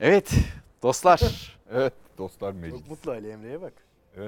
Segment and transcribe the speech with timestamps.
[0.00, 0.32] Evet
[0.82, 1.20] dostlar.
[1.72, 2.80] Evet dostlar meclis.
[2.80, 3.72] Çok mutlu Ali Emre'ye bak.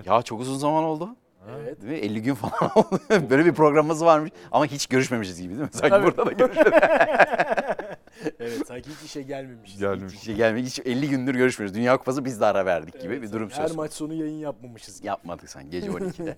[0.06, 1.16] ya çok uzun zaman oldu.
[1.50, 1.82] Evet.
[1.82, 1.98] Değil mi?
[1.98, 3.00] 50 gün falan oldu.
[3.30, 5.68] Böyle bir programımız varmış ama hiç görüşmemişiz gibi değil mi?
[5.72, 6.04] Sanki Tabii.
[6.06, 6.72] burada da görüşmedik.
[8.40, 9.78] evet sanki hiç işe gelmemiş.
[9.78, 10.12] Gelmiş.
[10.14, 10.66] Hiç şey gelmedi.
[10.66, 11.76] Hiç 50 gündür görüşmüyoruz.
[11.76, 14.14] Dünya Kupası biz de ara verdik gibi Evet, bir durum sanki söz Her maç sonu
[14.14, 14.96] yayın yapmamışız.
[14.98, 15.06] gibi.
[15.06, 16.36] Yapmadık sen gece 12'de.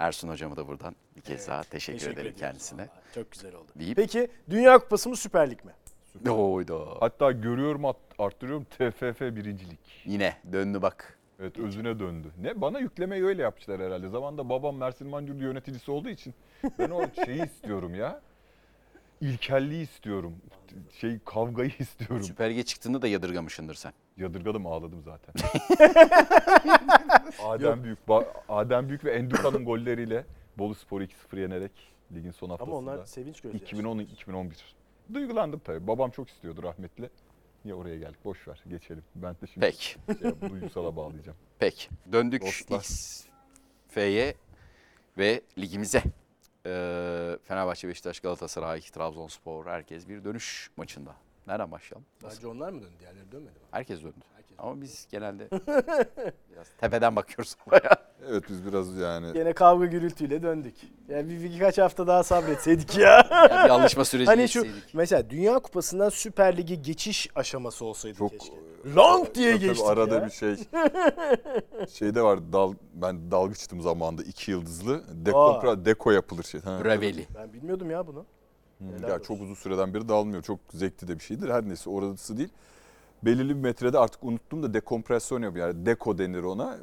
[0.00, 2.80] Ersun hocamı da buradan bir kez daha teşekkür, ederim ediyoruz kendisine.
[2.80, 3.14] vallahi.
[3.14, 3.72] Çok güzel oldu.
[3.78, 5.72] Deyip- Peki Dünya Kupası mı Süper Lig mi?
[6.30, 6.74] Oyda.
[7.00, 7.82] Hatta görüyorum
[8.18, 9.78] arttırıyorum TFF birincilik.
[10.04, 11.18] Yine döndü bak.
[11.40, 12.28] Evet özüne döndü.
[12.40, 14.08] Ne bana yüklemeyi öyle yapmışlar herhalde.
[14.08, 16.34] Zamanında babam Mersin Mancurlu yöneticisi olduğu için
[16.78, 18.20] ben o şeyi istiyorum ya.
[19.20, 20.36] İlkelliği istiyorum.
[21.00, 22.22] Şey kavgayı istiyorum.
[22.22, 23.92] Süper Lig'e çıktığında da yadırgamışsındır sen.
[24.16, 25.34] Yadırgadım ağladım zaten.
[27.44, 30.24] Adem Büyük, Ba- Adem Büyük ve Enduka'nın golleriyle
[30.58, 31.72] Bolu Spor'u 2-0 yenerek
[32.14, 32.76] ligin son haftasında.
[32.78, 33.64] Ama onlar sevinç gözyaşı.
[33.64, 34.76] 2010 2011.
[35.14, 35.86] Duygulandım tabii.
[35.86, 37.10] Babam çok istiyordu rahmetli.
[37.64, 38.24] Niye oraya geldik?
[38.24, 38.60] Boş ver.
[38.68, 39.04] Geçelim.
[39.14, 39.84] Ben de şimdi Peki.
[40.20, 41.38] şey, duygusala bağlayacağım.
[41.58, 41.88] Peki.
[42.12, 42.78] Döndük Dostlar.
[42.78, 44.34] XF'ye
[45.18, 46.02] ve ligimize.
[46.66, 51.14] Ee, Fenerbahçe, Beşiktaş, Galatasaray, Trabzonspor herkes bir dönüş maçında.
[51.46, 52.06] Nereden başlayalım?
[52.22, 52.94] Sadece onlar mı döndü?
[53.00, 53.64] Diğerleri dönmedi mi?
[53.70, 54.14] Herkes döndü.
[54.58, 55.48] Ama biz genelde
[56.52, 57.90] biraz tepeden bakıyoruz olaya.
[58.30, 60.74] Evet biz biraz yani Gene kavga gürültüyle döndük.
[61.08, 63.26] Yani bir, birkaç hafta daha sabretseydik ya.
[63.30, 64.94] Yani bir alışma süreci hani şu geçseydik.
[64.94, 68.54] mesela Dünya Kupası'ndan Süper Lig'e geçiş aşaması olsaydı çok keşke.
[68.96, 70.26] Long diye Tabii geçtik arada ya.
[70.26, 70.56] bir şey
[71.88, 76.60] şeyde var dal ben dalgıçtım zamanında iki yıldızlı dekompra deko yapılır şey.
[76.60, 76.84] Ha.
[76.84, 77.26] Breveli.
[77.34, 78.24] Ben bilmiyordum ya bunu.
[78.78, 79.24] Helal Ya olsun.
[79.24, 80.42] çok uzun süreden beri dalmıyor.
[80.42, 81.48] Çok zevkli de bir şeydir.
[81.50, 82.48] Her neyse orası değil.
[83.26, 85.68] Belirli bir metrede artık unuttum da dekompresyon yapıyor.
[85.68, 86.76] Yani deko denir ona.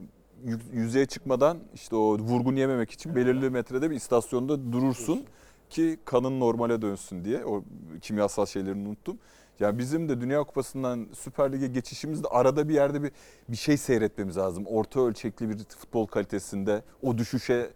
[0.46, 5.26] Yü- Yüzeye çıkmadan işte o vurgun yememek için belirli metrede bir istasyonda durursun
[5.70, 7.46] ki kanın normale dönsün diye.
[7.46, 7.64] O
[8.02, 9.18] kimyasal şeylerini unuttum.
[9.60, 13.12] Yani bizim de Dünya Kupası'ndan Süper Lig'e geçişimizde arada bir yerde bir
[13.50, 14.66] bir şey seyretmemiz lazım.
[14.66, 17.70] Orta ölçekli bir futbol kalitesinde o düşüşe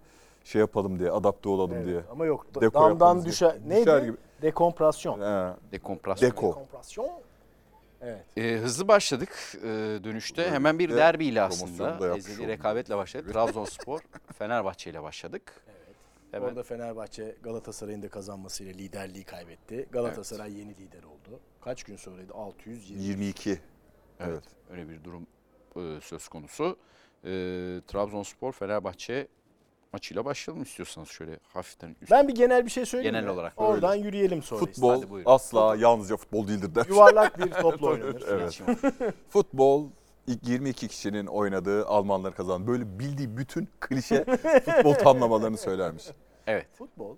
[0.43, 2.01] şey yapalım diye, adapte olalım Evet, diye.
[2.11, 2.45] Ama yok.
[2.61, 3.57] Deko damdan düşer.
[3.67, 4.05] Neydi?
[4.05, 4.17] Gibi.
[4.41, 5.19] Dekompresyon.
[5.19, 5.53] He.
[5.71, 6.31] Dekompresyon.
[6.31, 6.47] Deko.
[6.47, 7.09] Dekompresyon.
[8.01, 8.25] Evet.
[8.37, 9.67] Ee, hızlı başladık ee,
[10.03, 10.41] dönüşte.
[10.41, 12.17] Böyle Hemen bir de derbiyle aslında.
[12.17, 13.33] Ezeli rekabetle başladık.
[13.33, 13.99] Trabzonspor,
[14.37, 15.61] Fenerbahçe ile başladık.
[16.31, 19.87] Hemen Orada Fenerbahçe Galatasaray'ın da kazanmasıyla liderliği kaybetti.
[19.91, 21.39] Galatasaray yeni lider oldu.
[21.61, 22.33] Kaç gün sonraydı?
[22.33, 23.03] 620.
[23.03, 23.49] 22.
[23.49, 23.61] Evet.
[24.19, 24.43] Evet.
[24.71, 25.27] Öyle bir durum
[25.75, 26.77] e, söz konusu.
[27.23, 27.29] E,
[27.87, 29.27] Trabzonspor Fenerbahçe
[29.93, 32.11] maçıyla başlayalım istiyorsanız şöyle hafiften üst.
[32.11, 33.31] Ben bir genel bir şey söyleyeyim Genel mi?
[33.31, 34.59] olarak Oradan yürüyelim sonra.
[34.59, 35.31] Futbol Hadi buyurun.
[35.31, 36.85] asla yalnızca futbol değildir der.
[36.89, 38.23] Yuvarlak bir topla oynanır.
[38.29, 38.61] Evet.
[39.29, 39.85] Futbol
[40.27, 42.67] ilk 22 kişinin oynadığı Almanlar kazandı.
[42.67, 44.25] Böyle bildiği bütün klişe
[44.65, 46.03] futbol tamlamalarını söylermiş.
[46.47, 46.65] Evet.
[46.77, 47.15] Futbol.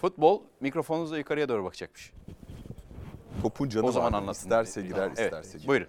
[0.00, 2.12] Futbol mikrofonunuzla yukarıya doğru bakacakmış.
[3.42, 4.32] Topun canı O zaman var.
[4.32, 5.32] İsterse girer, Tamam, evet.
[5.32, 5.68] isterse girer.
[5.68, 5.88] Buyurun.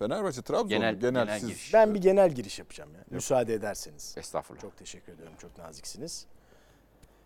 [0.00, 1.74] Fenerbahçe, Trabzon Genel- genel, genel siz giriş.
[1.74, 3.00] Ben bir genel giriş yapacağım ya.
[3.10, 4.14] Müsaade ederseniz.
[4.18, 4.62] Estağfurullah.
[4.62, 5.34] Çok teşekkür ediyorum.
[5.38, 6.26] Çok naziksiniz.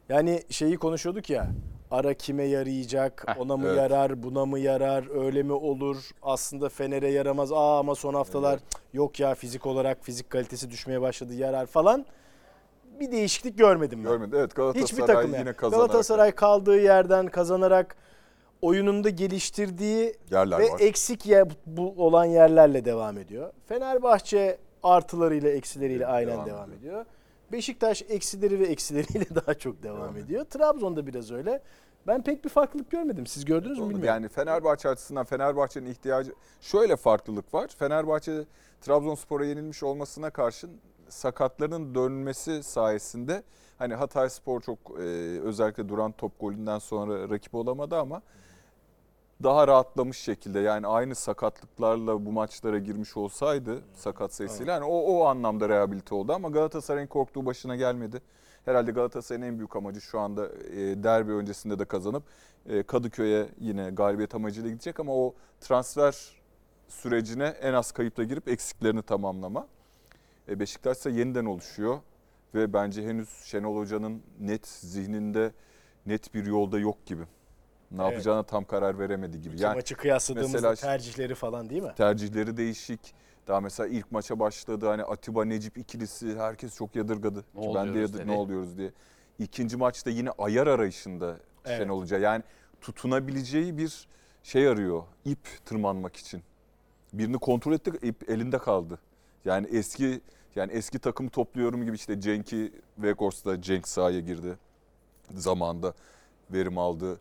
[0.09, 1.49] Yani şeyi konuşuyorduk ya.
[1.91, 3.25] Ara kime yarayacak?
[3.27, 3.77] Heh, ona mı evet.
[3.77, 4.23] yarar?
[4.23, 5.25] Buna mı yarar?
[5.25, 6.11] Öyle mi olur?
[6.23, 7.53] Aslında Fener'e yaramaz.
[7.53, 12.07] Aa ama son haftalar cık, yok ya fizik olarak fizik kalitesi düşmeye başladı yarar falan.
[13.01, 14.11] Bir değişiklik görmedim ben.
[14.11, 14.37] görmedi.
[14.39, 15.53] Evet Galatasaray Hiçbir takım yine yani.
[15.53, 17.97] kazanarak Galatasaray kaldığı yerden kazanarak
[18.65, 20.81] oyununda geliştirdiği yerler ve var.
[20.81, 23.53] eksik yer, bu olan yerlerle devam ediyor.
[23.67, 26.79] Fenerbahçe artılarıyla eksileriyle Evet, aynen devam devam, ediyor.
[26.81, 27.05] ediyor.
[27.53, 30.45] Beşiktaş eksileri ve eksileriyle daha çok devam, Devam ediyor.
[30.45, 31.63] Trabzon'da biraz öyle.
[32.07, 33.27] Ben pek bir farklılık görmedim.
[33.27, 34.07] Siz gördünüz mü bilmiyorum.
[34.07, 37.69] Yani Fenerbahçe açısından Fenerbahçe'nin ihtiyacı şöyle farklılık var.
[37.79, 38.33] Fenerbahçe
[38.81, 40.71] Trabzonspor'a yenilmiş olmasına karşın
[41.09, 43.43] sakatların dönmesi sayesinde
[43.79, 45.03] hani Hatay Spor çok e,
[45.41, 48.23] özellikle duran top golünden sonra rakip olamadı ama
[49.45, 55.25] daha rahatlamış şekilde yani aynı sakatlıklarla bu maçlara girmiş olsaydı sakat sayısıyla yani o, o
[55.25, 58.23] anlamda rehabilite oldu ama Galatasaray'ın korktuğu başına gelmedi.
[58.65, 62.23] Herhalde Galatasaray'ın en büyük amacı şu anda e, derbi öncesinde de kazanıp
[62.67, 66.43] e, Kadıköy'e yine galibiyet amacıyla gidecek ama o transfer
[66.89, 69.67] sürecine en az kayıpla girip eksiklerini tamamlama.
[70.49, 71.99] E, Beşiktaş ise yeniden oluşuyor
[72.55, 75.53] ve bence henüz Şenol Hoca'nın net zihninde
[76.07, 77.23] net bir yolda yok gibi.
[77.97, 78.13] Ne Evet.
[78.13, 79.55] yapacağına tam karar veremedi gibi.
[79.55, 81.93] İki Yani maçı kıyasladığımızda mesela- tercihleri falan değil mi?
[81.97, 83.15] tercihleri değişik.
[83.49, 87.45] Daha mesela ilk maça başladı hani Atiba Necip ikilisi herkes çok yadırgadı.
[87.55, 88.91] Ne ben de yadır, ne oluyoruz diye.
[89.39, 91.79] İkinci maçta yine ayar arayışında Evet.
[91.79, 92.19] Şenol Hoca.
[92.19, 92.43] Yani
[92.81, 94.09] tutunabileceği bir
[94.43, 95.03] şey arıyor.
[95.25, 96.43] ip tırmanmak için.
[97.13, 98.99] Birini kontrol etti, ip elinde kaldı.
[99.45, 100.21] Yani eski
[100.57, 104.59] yani eski takım topluyorum gibi işte Cenk'i Vegors'ta Cenk sahaya girdi.
[105.35, 105.95] Zamanda
[106.51, 107.21] verim aldı.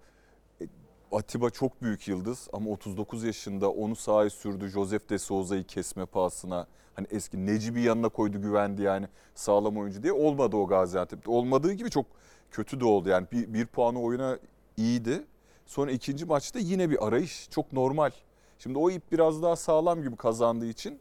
[1.13, 4.69] Atiba çok büyük yıldız ama 39 yaşında onu sahaya sürdü.
[4.69, 6.67] Joseph de Souza'yı kesme pahasına.
[6.95, 10.13] Hani eski Necip'i yanına koydu güvendi yani sağlam oyuncu diye.
[10.13, 11.31] Olmadı o Gaziantep'te.
[11.31, 12.05] Olmadığı gibi çok
[12.51, 13.09] kötü de oldu.
[13.09, 14.39] Yani bir, bir puanı oyuna
[14.77, 15.23] iyiydi.
[15.65, 17.49] Sonra ikinci maçta yine bir arayış.
[17.49, 18.11] Çok normal.
[18.59, 20.99] Şimdi o ip biraz daha sağlam gibi kazandığı için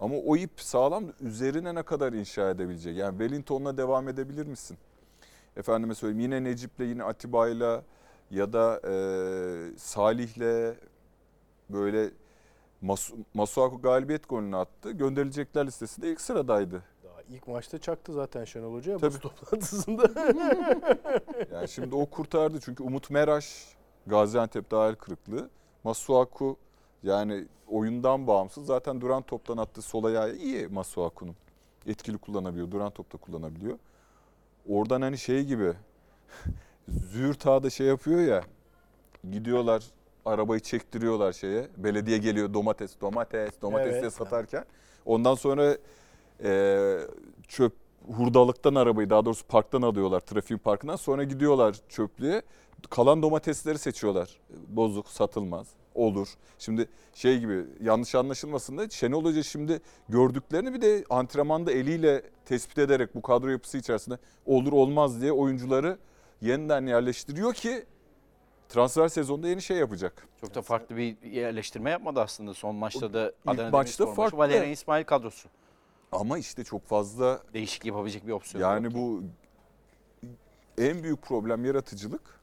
[0.00, 2.96] ama o ip sağlam üzerine ne kadar inşa edebilecek?
[2.96, 4.78] Yani Wellington'la devam edebilir misin?
[5.56, 7.82] Efendime söyleyeyim yine Necip'le yine Atiba'yla
[8.30, 8.92] ya da e,
[9.78, 10.74] Salih'le
[11.70, 12.10] böyle
[12.80, 14.90] Mas Masuaku galibiyet golünü attı.
[14.90, 16.82] Gönderilecekler listesinde ilk sıradaydı.
[17.04, 19.14] Daha ilk maçta çaktı zaten Şenol Hoca Tabii.
[19.14, 20.10] bu toplantısında.
[21.52, 25.50] Yani şimdi o kurtardı çünkü Umut Meraş Gaziantep dahil kırıklığı.
[25.84, 26.56] Masuaku
[27.02, 31.36] yani oyundan bağımsız zaten duran toptan attığı sol ayağı iyi Masuaku'nun.
[31.86, 33.78] Etkili kullanabiliyor, duran topta kullanabiliyor.
[34.68, 35.72] Oradan hani şey gibi
[37.12, 38.42] Züğürt Ağa'da şey yapıyor ya
[39.30, 39.84] gidiyorlar
[40.24, 41.68] arabayı çektiriyorlar şeye.
[41.76, 44.00] Belediye geliyor domates, domates, domates Evet.
[44.00, 44.64] diye satarken.
[45.04, 45.76] Ondan sonra
[46.44, 46.98] e,
[47.48, 47.72] çöp
[48.16, 50.96] hurdalıktan arabayı daha doğrusu parktan alıyorlar trafiğin parkından.
[50.96, 52.42] Sonra gidiyorlar çöplüğe.
[52.90, 54.40] Kalan domatesleri seçiyorlar.
[54.68, 55.66] Bozuk, satılmaz.
[55.94, 56.28] Olur.
[56.58, 62.78] Şimdi şey gibi yanlış anlaşılmasın da Şenol Hoca şimdi gördüklerini bir de antrenmanda eliyle tespit
[62.78, 65.98] ederek bu kadro yapısı içerisinde olur olmaz diye oyuncuları
[66.40, 67.84] yeniden yerleştiriyor ki
[68.68, 70.28] transfer sezonunda yeni şey yapacak.
[70.40, 72.54] Çok da farklı bir yerleştirme yapmadı aslında.
[72.54, 74.38] Son maçta da Adana maçta Demirspor maçı farklı.
[74.38, 75.48] Valerian İsmail kadrosu.
[76.12, 78.62] Ama işte çok fazla Değişik yapabilecek bir opsiyon.
[78.62, 79.22] Yani bu
[80.78, 82.40] en büyük problem yaratıcılık.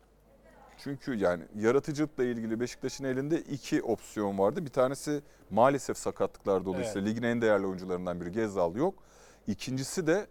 [0.78, 4.66] Çünkü yani yaratıcılıkla ilgili Beşiktaş'ın elinde iki opsiyon vardı.
[4.66, 8.96] Bir tanesi maalesef sakatlıklar dolayısıyla ligin en değerli oyuncularından biri Gezal yok.
[9.48, 10.28] İkincisi de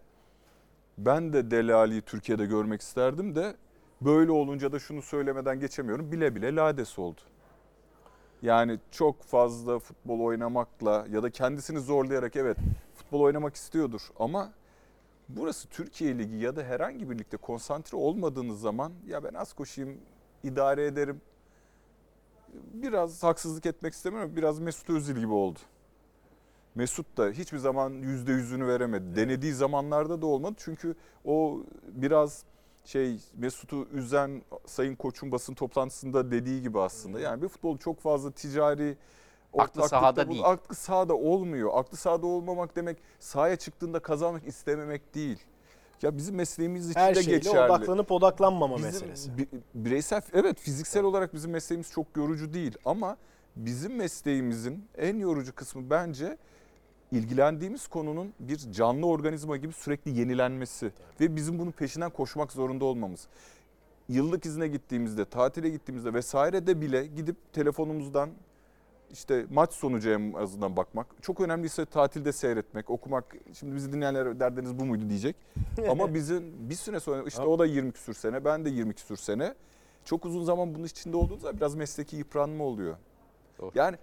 [0.97, 3.55] ben de Dele Ali'yi Türkiye'de görmek isterdim de
[4.01, 6.11] böyle olunca da şunu söylemeden geçemiyorum.
[6.11, 7.21] Bile bile lades oldu.
[8.41, 12.57] Yani çok fazla futbol oynamakla ya da kendisini zorlayarak evet
[12.95, 14.51] futbol oynamak istiyordur ama
[15.29, 19.97] burası Türkiye Ligi ya da herhangi bir ligde konsantre olmadığınız zaman ya ben az koşayım
[20.43, 21.21] idare ederim.
[22.73, 24.31] Biraz haksızlık etmek istemiyorum.
[24.35, 25.59] Biraz Mesut Özil gibi oldu.
[26.77, 29.15] Mesut da hiçbir zaman yüzde yüzünü veremedi.
[29.15, 30.55] Denediği zamanlarda da olmadı.
[30.57, 30.95] Çünkü
[31.25, 31.59] o
[31.91, 32.43] biraz
[32.85, 37.19] şey Mesut'u üzen Sayın Koç'un basın toplantısında dediği gibi aslında.
[37.19, 38.97] Yani bir futbol çok fazla ticari
[39.53, 40.43] ortaklıkta sahada bul- değil.
[40.45, 41.69] Aklı sahada olmuyor.
[41.73, 45.39] Aklı sahada olmamak demek sahaya çıktığında kazanmak istememek değil.
[46.01, 47.71] Ya bizim mesleğimiz için Her de şeyle geçerli.
[47.71, 49.37] odaklanıp odaklanmama Bizim meselesi.
[49.37, 53.17] bi- bireysel evet fiziksel olarak bizim mesleğimiz çok yorucu değil ama
[53.55, 56.37] bizim mesleğimizin en yorucu kısmı bence
[57.11, 63.27] ilgilendiğimiz konunun bir canlı organizma gibi sürekli yenilenmesi ve bizim bunun peşinden koşmak zorunda olmamız.
[64.09, 68.29] Yıllık izne gittiğimizde, tatile gittiğimizde vesairede bile gidip telefonumuzdan
[69.11, 71.07] işte maç sonucu en azından bakmak.
[71.21, 73.35] Çok önemliyse tatilde seyretmek, okumak.
[73.53, 75.35] Şimdi bizi dinleyenler derdiniz bu muydu diyecek.
[75.89, 79.17] Ama bizim bir süre sonra işte o da 20 küsür sene, ben de 20 küsür
[79.17, 79.53] sene.
[80.05, 82.97] Çok uzun zaman bunun içinde olduğunuzda biraz mesleki yıpranma oluyor.
[83.59, 83.71] Doğru.
[83.75, 83.97] Yani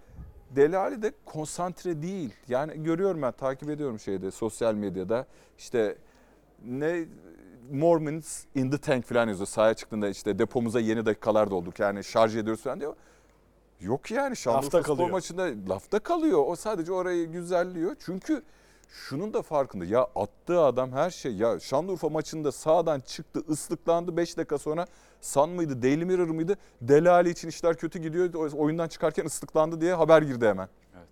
[0.51, 2.33] Delali de konsantre değil.
[2.47, 5.25] Yani görüyorum ben takip ediyorum şeyde sosyal medyada
[5.57, 5.97] işte
[6.65, 7.05] ne
[7.71, 9.47] more minutes in the tank falan yazıyor.
[9.47, 12.95] Sahaya çıktığında işte depomuza yeni dakikalar dolduk yani şarj ediyoruz falan diyor.
[13.79, 15.09] Yok yani Şanlıurfa Spor kalıyor.
[15.09, 16.43] maçında lafta kalıyor.
[16.47, 17.95] O sadece orayı güzelliyor.
[18.05, 18.43] Çünkü
[18.87, 19.85] şunun da farkında.
[19.85, 21.35] Ya attığı adam her şey.
[21.35, 24.85] Ya Şanlıurfa maçında sağdan çıktı, ıslıklandı 5 dakika sonra
[25.21, 26.55] San mıydı, Daily Mirror mıydı?
[26.81, 28.33] Delali için işler kötü gidiyor.
[28.53, 30.69] Oyundan çıkarken ıslıklandı diye haber girdi hemen.
[30.97, 31.07] Evet.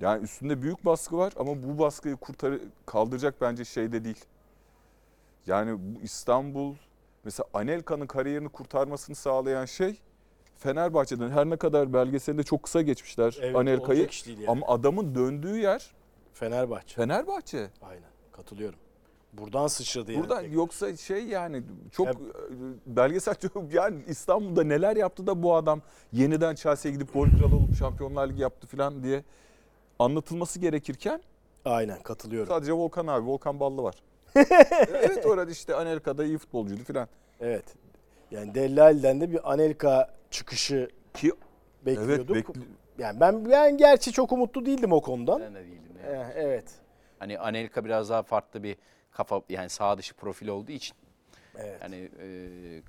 [0.00, 2.54] Yani üstünde büyük baskı var ama bu baskıyı kurtar
[2.86, 4.24] kaldıracak bence şey de değil.
[5.46, 6.74] Yani bu İstanbul
[7.24, 10.00] mesela Anelka'nın kariyerini kurtarmasını sağlayan şey
[10.56, 14.44] Fenerbahçe'den her ne kadar belgeselinde çok kısa geçmişler Evet, Anelka'yı yani.
[14.48, 15.90] ama adamın döndüğü yer
[16.40, 16.94] Fenerbahçe.
[16.94, 17.70] Fenerbahçe.
[17.82, 18.78] Aynen katılıyorum.
[19.32, 20.22] Buradan sıçradı yani.
[20.22, 20.54] Buradan tekrar.
[20.54, 21.62] yoksa şey yani
[21.92, 22.16] çok Ya- e,
[22.86, 28.28] belgesel çok yani İstanbul'da neler yaptı da bu adam yeniden Chelsea'ye gidip kralı olup Şampiyonlar
[28.28, 29.24] Ligi yaptı falan diye
[29.98, 31.22] anlatılması gerekirken
[31.64, 32.48] Aynen katılıyorum.
[32.48, 33.94] sadece Volkan abi, Volkan Ballı var.
[34.88, 37.08] evet orada işte Anelka'da iyi futbolcuydu falan.
[37.40, 37.64] Evet.
[38.30, 41.32] Yani Dellal'den de bir Anelka çıkışı Ki
[41.86, 42.36] bekliyorduk.
[42.36, 42.62] evet bekli-
[42.98, 45.40] yani ben ben gerçi çok umutlu değildim o konudan.
[45.40, 45.82] Ben de değilim.
[46.04, 46.16] yani.
[46.16, 46.74] Eh, evet.
[47.18, 48.76] Hani Anelka biraz daha farklı bir
[49.10, 50.96] kafa yani sağ dışı profil olduğu için
[51.58, 51.82] Evet.
[51.82, 52.28] yani e,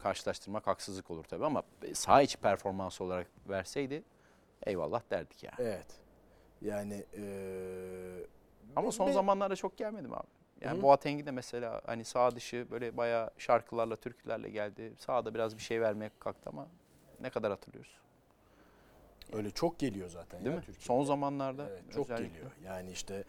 [0.03, 4.03] karşılaştırmak haksızlık olur tabii ama sağ içi performans olarak verseydi
[4.65, 5.55] eyvallah derdik yani.
[5.59, 5.87] Evet.
[6.61, 8.25] Yani eee
[8.75, 10.27] Ama son Be- zamanlarda çok gelmedim abi.
[10.61, 10.81] Yani Hı.
[10.83, 14.93] Boateng'i de mesela hani sağ dışı böyle bayağı şarkılarla, türkülerle geldi.
[14.97, 16.67] Sağda biraz bir şey vermeye kalktı ama
[17.21, 17.91] Ne kadar hatırlıyoruz?
[19.33, 20.65] Öyle çok geliyor zaten Değil ya mi?
[20.65, 20.85] Türkiye'de.
[20.85, 22.27] Son zamanlarda Evet, çok özellikle.
[22.27, 22.51] geliyor.
[22.65, 23.23] Yani işte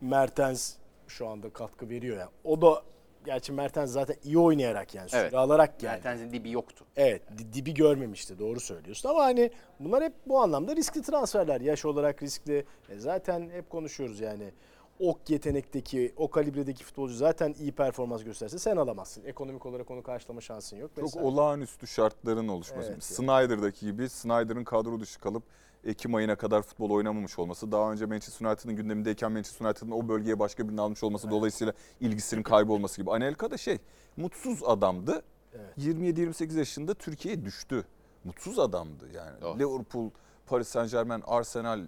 [0.00, 0.74] Mertens
[1.08, 2.28] şu anda katkı veriyor ya.
[2.44, 2.82] O da
[3.24, 5.34] gerçi Mertens zaten iyi oynayarak yani süre Evet.
[5.34, 5.92] alarak geldi.
[5.92, 6.84] Mertens'in dibi yoktu.
[6.96, 11.60] Evet di- dibi görmemişti doğru söylüyorsun ama hani bunlar hep bu anlamda riskli transferler.
[11.60, 12.64] Yaş olarak riskli.
[12.88, 14.50] E zaten hep konuşuyoruz yani.
[14.98, 19.24] Ok yetenekteki, o kalibredeki futbolcu zaten iyi performans gösterse sen alamazsın.
[19.24, 20.90] Ekonomik olarak onu karşılama şansın yok.
[20.94, 21.26] Çok vesaire.
[21.26, 22.92] olağanüstü şartların oluşması.
[22.92, 25.42] Evet, Snyder'daki gibi Snyder'ın kadro dışı kalıp
[25.84, 30.38] Ekim ayına kadar futbol oynamamış olması, daha önce Manchester United'ın gündemindeyken Manchester United'ın o bölgeye
[30.38, 33.10] başka birini almış olması dolayısıyla ilgisinin kaybolması gibi.
[33.10, 33.78] Anelka da şey,
[34.16, 35.22] mutsuz adamdı.
[35.54, 35.78] Evet.
[35.78, 37.84] 27-28 yaşında Türkiye'ye düştü.
[38.24, 39.40] Mutsuz adamdı yani.
[39.40, 39.58] Doğru.
[39.58, 40.10] Liverpool,
[40.46, 41.80] Paris Saint Germain, Arsenal,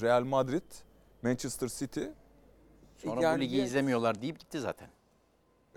[0.00, 0.72] Real Madrid,
[1.22, 2.00] Manchester City.
[2.96, 4.88] Sonra Yani bu ligi bir- izlemiyorlar deyip gitti zaten.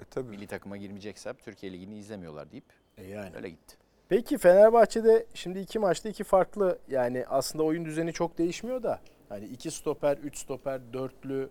[0.01, 0.29] E tabii.
[0.29, 2.65] Milli takıma girmeyeceksem Türkiye Ligi'ni izlemiyorlar deyip
[2.97, 3.35] E yani.
[3.35, 3.75] öyle gitti.
[4.09, 9.45] Peki Fenerbahçe'de şimdi iki maçta iki farklı yani aslında oyun düzeni çok değişmiyor da hani
[9.45, 11.49] iki stoper, üç stoper, dörtlü,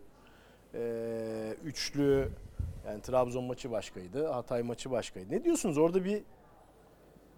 [0.74, 2.28] eee, üçlü
[2.86, 5.32] yani Trabzon maçı başkaydı, Hatay maçı başkaydı.
[5.34, 6.22] Ne diyorsunuz orada bir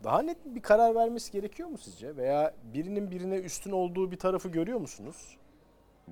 [0.04, 2.16] daha net bir karar vermesi gerekiyor mu sizce?
[2.16, 5.36] Veya birinin birine üstün olduğu bir tarafı görüyor musunuz?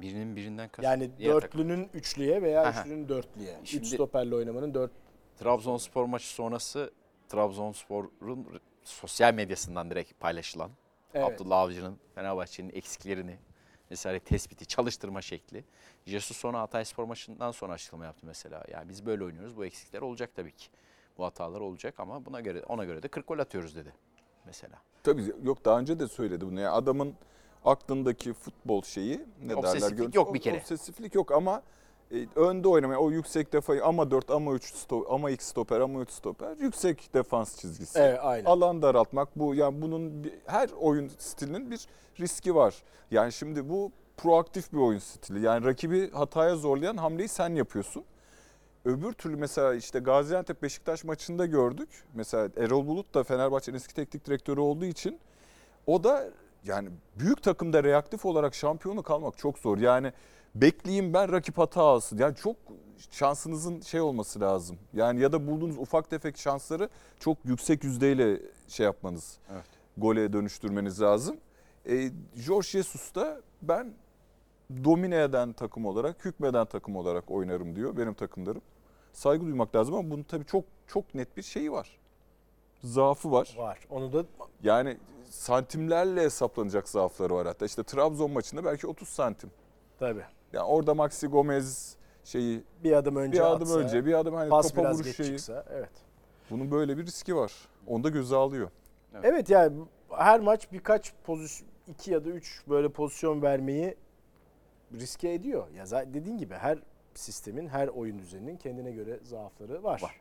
[0.00, 0.84] Birinin birinden kasıt.
[0.84, 1.60] Yani diğer takım.
[1.60, 2.80] dörtlünün üçlüye veya Aha.
[2.80, 3.60] üçlünün dörtlüye.
[3.64, 4.90] Şimdi- Üç stoperle oynamanın dört
[5.38, 6.90] Trabzonspor maçı sonrası
[7.28, 10.70] Trabzonspor'un sosyal medyasından direkt paylaşılan
[11.14, 11.26] Evet.
[11.32, 13.38] Abdullah Avcı'nın Fenerbahçe'nin eksiklerini
[13.90, 15.64] vesaire tespiti, çalıştırma şekli.
[16.06, 18.64] Jesus sonra Hatayspor maçından sonra açıklama yaptı mesela.
[18.72, 19.56] Yani biz böyle oynuyoruz.
[19.56, 20.68] Bu eksikler olacak tabii ki.
[21.18, 23.92] Bu hatalar olacak ama buna göre ona göre de 40 gol atıyoruz dedi
[24.46, 24.78] mesela.
[25.02, 26.60] Tabii yok daha önce de söyledi bunu.
[26.60, 27.14] Yani adamın
[27.66, 29.96] aklındaki futbol şeyi ne Obsesiflik derler?
[30.04, 30.56] görüntü- yok bir kere.
[30.58, 31.62] Obsesiflik yok ama
[32.12, 36.00] e, önde oynamaya o yüksek defayı ama 4 ama 3 sto, ama 2 stoper ama
[36.00, 37.98] 3 stoper yüksek defans çizgisi.
[37.98, 38.44] Evet, aynen.
[38.44, 41.86] Alan daraltmak bu yani bunun bir- her oyun stilinin bir
[42.20, 42.74] riski var.
[43.10, 45.42] Yani şimdi bu proaktif bir oyun stili.
[45.44, 48.04] Yani rakibi hataya zorlayan hamleyi sen yapıyorsun.
[48.84, 51.88] Öbür türlü mesela işte Gaziantep Beşiktaş maçında gördük.
[52.14, 55.18] Mesela Erol Bulut da Fenerbahçe'nin eski teknik direktörü olduğu için
[55.86, 56.28] o da
[56.66, 59.78] yani büyük takımda reaktif olarak şampiyonu kalmak çok zor.
[59.78, 60.12] Yani
[60.54, 62.18] bekleyeyim ben rakip hata alsın.
[62.18, 62.56] Yani çok
[63.10, 64.78] şansınızın şey olması lazım.
[64.92, 66.88] Yani ya da bulduğunuz ufak tefek şansları
[67.20, 69.38] çok yüksek yüzdeyle şey yapmanız.
[69.52, 69.64] Evet.
[69.96, 71.36] Gole dönüştürmeniz lazım.
[71.88, 73.94] E, Jorge Jesus da ben
[74.84, 78.62] domine eden takım olarak, hükmeden takım olarak oynarım diyor benim takımlarım.
[79.12, 81.98] Saygı duymak lazım ama bunun tabii çok çok net bir şeyi var.
[82.84, 83.54] Zaafı var.
[83.58, 83.78] var.
[83.90, 84.24] Onu da
[84.62, 84.96] Yani
[85.30, 87.66] santimlerle hesaplanacak zaafları var hatta.
[87.66, 89.50] İşte Trabzon maçında belki 30 santim.
[89.98, 94.34] tabii Yani orada Maxi Gomez şeyi bir adım önce bir adım atsa, önce bir adım
[94.34, 95.28] hani pas topa biraz vuruş geç şeyi.
[95.28, 95.90] çıksa evet.
[96.50, 97.52] Bunun böyle bir riski var.
[97.86, 98.70] Onu da göze alıyor.
[99.22, 99.78] Evet yani
[100.10, 103.96] her maç birkaç pozisyon iki ya da üç böyle pozisyon vermeyi
[104.92, 105.66] riske ediyor.
[105.70, 106.78] Ya dediğin gibi her
[107.14, 110.02] sistemin, her oyun düzeninin kendine göre zaafları var.
[110.02, 110.20] Var.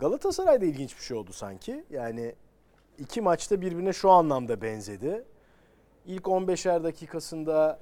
[0.00, 1.84] Galatasaray'da ilginç bir şey oldu sanki.
[1.90, 2.34] Yani
[2.98, 5.24] iki maçta birbirine şu anlamda benzedi.
[6.06, 7.80] İlk 15'er dakikasında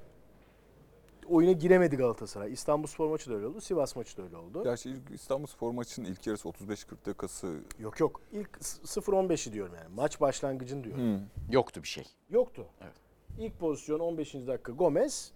[1.29, 2.53] oyuna giremedi Galatasaray.
[2.53, 4.63] İstanbulspor maçı da öyle oldu, Sivas maçı da öyle oldu.
[4.65, 8.21] Gerçi ilk İstanbul Spor maçının ilk yarısı 35-40 dakikası Yok yok.
[8.33, 9.95] İlk 0-15'i diyorum yani.
[9.95, 11.03] Maç başlangıcını diyorum.
[11.03, 12.05] hmm, Yoktu bir şey.
[12.31, 12.67] Yoktu.
[12.81, 12.95] Evet.
[13.39, 14.35] İlk pozisyon 15.
[14.35, 15.33] dakika Gomez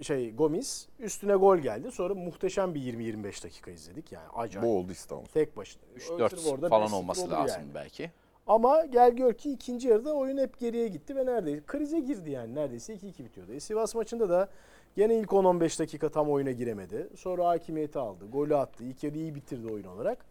[0.00, 1.92] şey Gomis üstüne gol geldi.
[1.92, 4.12] Sonra muhteşem bir 20-25 dakika izledik.
[4.12, 4.68] Yani acayip.
[4.68, 5.24] bu oldu İstanbul.
[5.24, 5.82] Tek başına.
[5.94, 7.74] Ötürü 3-4 orada falan 5-0 olması lazım yani.
[7.74, 8.10] belki.
[8.46, 12.54] Ama gel gör ki ikinci yarıda oyun hep geriye gitti ve neredeyse krize girdi yani.
[12.54, 13.52] Neredeyse 2-2 bitiyordu.
[13.52, 14.48] E, Sivas maçında da
[14.96, 17.08] gene ilk 10-15 dakika tam oyuna giremedi.
[17.16, 18.30] Sonra hakimiyeti aldı.
[18.30, 18.84] Golü attı.
[18.84, 20.24] İlk yarı iyi bitirdi oyun olarak.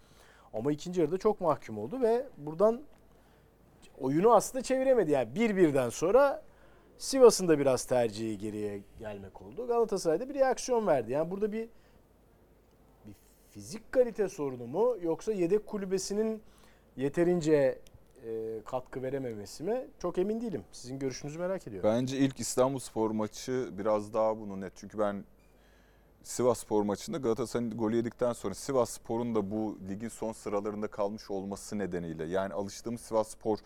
[0.54, 2.82] Ama ikinci yarıda çok mahkum oldu ve buradan
[4.00, 5.12] oyunu aslında çeviremedi.
[5.12, 6.44] Yani 1-1'den sonra
[6.98, 9.68] Sivas'ın da biraz tercihi geriye gelmek oldu.
[9.68, 11.12] Galatasaray'da bir reaksiyon verdi.
[11.12, 11.70] Yani burada bir
[13.06, 13.14] bir
[13.50, 16.42] fizik kalite sorunu mu yoksa yedek kulübesinin
[16.98, 17.80] yeterince
[18.26, 19.88] e, katkı verememesi mi?
[20.00, 20.64] Çok emin değilim.
[20.72, 21.90] Sizin görüşünüzü merak ediyorum.
[21.94, 24.74] Bence ilk İstanbul Spor maçı biraz daha bunu net.
[24.76, 25.26] Çünkü ben
[26.24, 31.32] Sivas Spor maçında Galatasaray'ın golü yedikten sonra Sivas Spor'un da bu ligin son sıralarında kalmış
[31.32, 33.58] olması nedeniyle yani alıştığımız Sivas Spor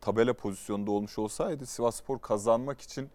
[0.00, 3.10] tabela pozisyonunda olmuş olsaydı Sivas Spor kazanmak için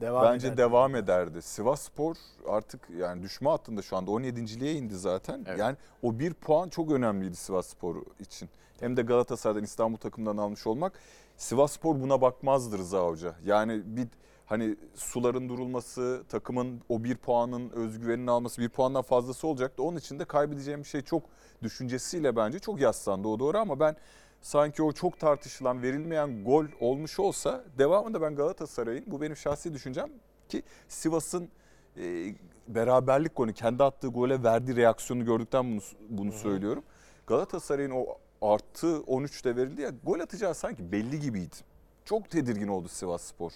[0.00, 0.58] Devam bence ederdi.
[0.58, 1.42] devam ederdi.
[1.42, 2.16] Sivas Spor
[2.48, 5.44] artık yani düşme hattında şu anda 17.liğe indi zaten.
[5.48, 5.58] Evet.
[5.58, 8.48] Yani o bir puan çok önemliydi Sivas Spor için.
[8.80, 10.92] Hem de Galatasaray'dan İstanbul takımından almış olmak.
[11.36, 13.34] Sivas Spor buna bakmazdı Rıza Hoca.
[13.44, 14.08] Yani bir
[14.46, 19.82] hani suların durulması, takımın o bir puanın özgüvenini alması bir puandan fazlası olacaktı.
[19.82, 21.22] Onun için de kaybedeceğim şey çok
[21.62, 23.96] düşüncesiyle bence çok yaslandı o doğru ama ben
[24.40, 30.10] sanki o çok tartışılan verilmeyen gol olmuş olsa devamında ben Galatasaray'ın bu benim şahsi düşüncem
[30.48, 31.48] ki Sivas'ın
[31.96, 32.34] e,
[32.68, 36.84] beraberlik golü kendi attığı gole verdiği reaksiyonu gördükten bunu, bunu söylüyorum.
[37.26, 38.06] Galatasaray'ın o
[38.42, 41.56] artı 13'te verildi ya gol atacağı sanki belli gibiydi.
[42.04, 43.52] Çok tedirgin oldu Sivas Spor.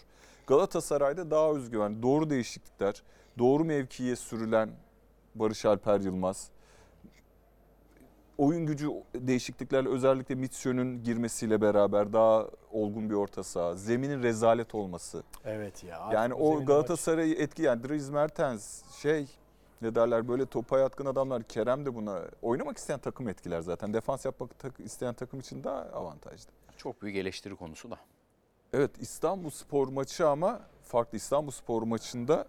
[0.47, 3.03] Galatasaray'da daha özgüven, doğru değişiklikler,
[3.39, 4.71] doğru mevkiye sürülen
[5.35, 6.51] Barış Alper Yılmaz.
[8.39, 13.75] Oyun gücü değişikliklerle özellikle Mitsio'nun girmesiyle beraber daha olgun bir orta saha.
[13.75, 15.23] Zeminin rezalet olması.
[15.45, 16.11] Evet ya.
[16.13, 19.27] Yani o maç- Galatasaray'ı etki yani Dries Mertens şey
[19.83, 23.95] ne derler böyle topa yatkın adamlar Kerem de buna oynamak isteyen takım etkiler zaten.
[23.95, 26.51] Defans yapmak tak- isteyen takım için daha avantajlı.
[26.77, 27.97] Çok büyük eleştiri konusu da.
[28.73, 32.47] Evet İstanbul Spor maçı ama farklı İstanbul Spor maçında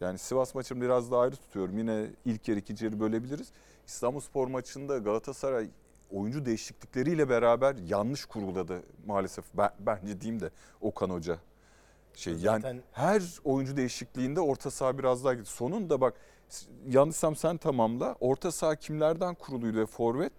[0.00, 1.78] yani Sivas maçını biraz daha ayrı tutuyorum.
[1.78, 3.48] Yine ilk yarı ikinci yarı bölebiliriz.
[3.86, 5.68] İstanbul Spor maçında Galatasaray
[6.10, 9.44] oyuncu değişiklikleriyle beraber yanlış kurguladı maalesef.
[9.54, 11.38] Ben, bence diyeyim de Okan Hoca.
[12.14, 15.50] Şey yani Zaten- her oyuncu değişikliğinde orta saha biraz daha gitti.
[15.50, 16.14] Sonunda bak
[16.88, 18.16] yanlışsam sen tamamla.
[18.20, 20.32] Orta saha kimlerden kuruluydu ve forvet?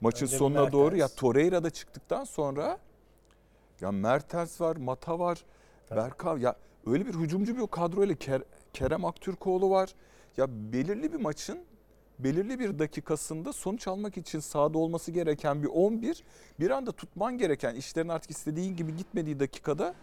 [0.00, 2.78] Maçın Önce sonuna doğru ya Torreira da çıktıktan sonra
[3.80, 5.44] ya Mertens var, Mata var,
[5.86, 5.98] Tabii.
[6.00, 9.94] Berkan ya öyle bir hücumcu bir kadroyla Ker- Kerem Aktürkoğlu var.
[10.36, 11.58] Ya belirli bir maçın
[12.24, 16.24] belirli bir dakikasında sonuç almak için sahada olması gereken bir 11
[16.60, 19.94] bir anda tutman gereken işlerin artık istediğin gibi gitmediği dakikada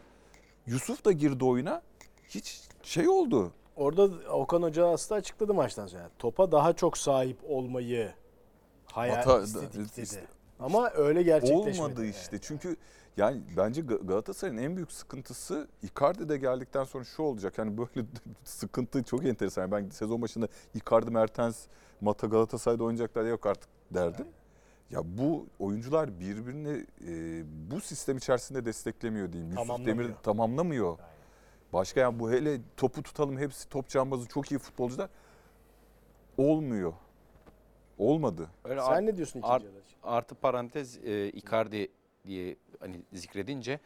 [0.67, 1.81] Yusuf da girdi oyuna.
[2.29, 3.51] Hiç şey oldu.
[3.75, 6.09] Orada Okan Hoca aslında açıkladı maçtan sonra.
[6.19, 8.11] Topa daha çok sahip olmayı
[8.85, 10.01] hayal Hata- istedik dedi.
[10.01, 10.27] işte-
[10.59, 11.81] Ama öyle gerçekleşmedi.
[11.81, 12.39] Olmadı işte.
[12.41, 12.75] Çünkü
[13.17, 17.57] yani bence Ga- Galatasaray'ın en büyük sıkıntısı Icardi de geldikten sonra şu olacak.
[17.57, 18.07] Yani böyle
[18.43, 19.71] sıkıntı çok enteresan.
[19.71, 21.65] Ben sezon başında Icardi, Mertens,
[22.01, 24.27] Mata Galatasaray'da oynayacaklar yok artık derdim.
[24.89, 29.51] Ya bu oyuncular birbirini e, bu sistem içerisinde desteklemiyor diyeyim.
[29.51, 29.97] Yusuf Tamamlamıyor.
[29.97, 30.97] Demir tamamlamıyor.
[31.73, 35.09] Başka yani bu hele topu tutalım hepsi top cambazı çok iyi futbolcular.
[36.37, 36.93] Olmuyor.
[37.97, 38.49] Olmadı.
[38.63, 39.69] Öyle Sen ne diyorsun ikinci için?
[40.03, 41.91] artı parantez e, Icardi
[42.25, 43.79] diye hani zikredince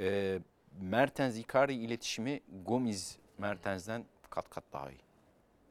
[0.00, 0.38] e,
[0.80, 5.00] Mertens Icardi iletişimi Gomis Mertens'den kat kat daha iyi.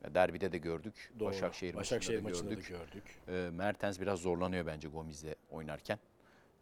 [0.09, 1.11] Derbide de gördük.
[1.19, 1.29] Doğru.
[1.29, 3.19] Başakşehir, Başakşehir maçında da maçında gördük.
[3.27, 3.47] da gördük.
[3.47, 5.99] E, Mertens biraz zorlanıyor bence Gomis'le oynarken.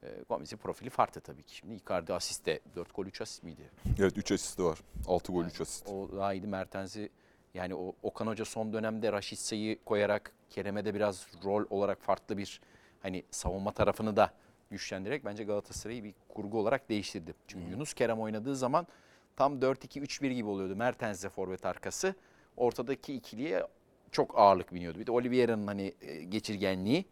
[0.04, 1.56] E, Gomis'in profili farklı tabii ki.
[1.56, 3.62] Şimdi Icardi asist de 4 gol 3 asist miydi?
[4.00, 4.80] Evet 3 asisti var.
[5.08, 5.88] 6 gol 3 asist.
[5.90, 7.10] O daha iyiydi Mertens'i
[7.54, 12.62] yani o Okan Hoca son dönemde Raşitsa'yı koyarak Kerem'e de biraz rol olarak farklı bir
[13.02, 14.34] hani savunma tarafını da
[14.72, 17.34] güçlendirerek bence Galatasaray'ı bir kurgu olarak değiştirdi.
[17.48, 18.88] Çünkü Yunus Kerem oynadığı zaman
[19.36, 20.76] tam 4-2-3-1 gibi oluyordu.
[20.76, 22.16] Mertens'le forvet arkası.
[22.60, 23.68] Ortadaki ikiliye
[24.12, 25.00] çok ağırlık biniyordu.
[25.00, 27.06] Bir de Oliveira'nın hani e, geçirgenliği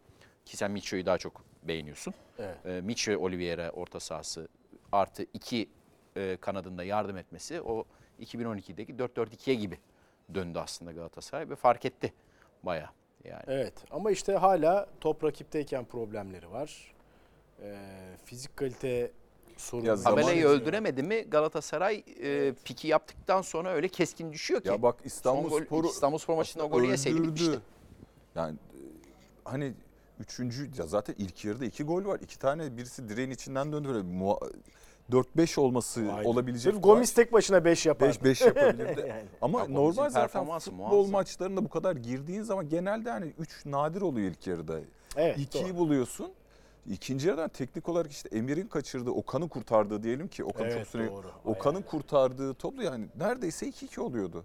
[0.44, 2.14] ki sen Micho'yu daha çok beğeniyorsun.
[2.38, 2.66] Evet.
[2.66, 4.48] E, Micho Oliveira orta sahası
[4.92, 5.68] artı iki
[6.16, 7.84] e, kanadında yardım etmesi o
[8.20, 9.78] 2012'deki 4-4-2'ye gibi
[10.34, 12.12] döndü aslında Galatasaray ve fark etti
[12.62, 12.92] baya
[13.24, 13.42] yani.
[13.46, 16.94] Evet ama işte hala top rakipteyken problemleri var.
[17.62, 17.76] Ee,
[18.24, 19.10] fizik kalite
[19.60, 19.86] sorunu.
[19.86, 24.68] Ya zaman- Tabelayı Zaman- öldüremedi mi Galatasaray e, piki yaptıktan sonra öyle keskin düşüyor ki.
[24.68, 27.28] Ya bak Son İstanbul gol- Sporu İstanbul Spor maçında o golü yeseydi öldürdü.
[27.34, 27.58] bitmişti.
[28.34, 28.78] Yani e,
[29.44, 29.72] hani
[30.20, 32.20] üçüncü ya zaten ilk yarıda iki gol var.
[32.20, 34.52] İki tane birisi direğin içinden döndü böyle muha-
[35.12, 36.24] 4-5 olması Aynen.
[36.24, 36.72] olabilecek.
[36.72, 38.08] Sırf Gomis tek başına 5 yapar.
[38.08, 39.04] 5 5 yapabilirdi.
[39.08, 39.24] Yani.
[39.42, 41.10] Ama Ya Gomis'in normal zaten performansı futbol muazzam.
[41.12, 44.80] maçlarında bu kadar girdiğin zaman genelde hani 3 nadir oluyor ilk yarıda.
[45.16, 45.76] Evet, İkiyi doğru.
[45.76, 46.30] buluyorsun.
[46.90, 51.12] İkinci yarıdan teknik olarak işte Emir'in kaçırdığı, Okan'ı kurtardığı diyelim ki Okan çok Evet, sürekli
[51.12, 51.26] doğru.
[51.44, 51.88] Okan'ın Aynen.
[51.88, 54.44] kurtardığı toplu yani neredeyse 2-2 oluyordu.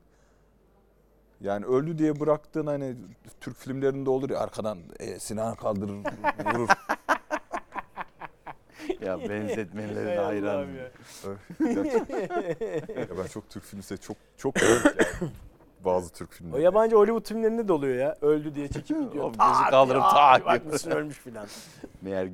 [1.41, 2.95] Yani öldü diye bıraktığın hani
[3.41, 5.95] Türk filmlerinde olur ya arkadan e, Sinan kaldırır
[6.53, 6.69] vurur.
[9.01, 10.75] ya benzetmeleri Hay de Allah'ım hayran.
[10.75, 10.91] ya.
[13.17, 14.79] Ben çok Türk filmi çok çok yani.
[15.85, 16.61] bazı Türk O filmleri.
[16.63, 18.17] yabancı Hollywood filmlerinde de oluyor ya.
[18.21, 19.23] Öldü diye çekip gidiyor.
[19.23, 20.73] O gözü kaldırıp tak Bak diyor.
[20.73, 21.47] mısın ölmüş filan.
[22.03, 22.29] Meğer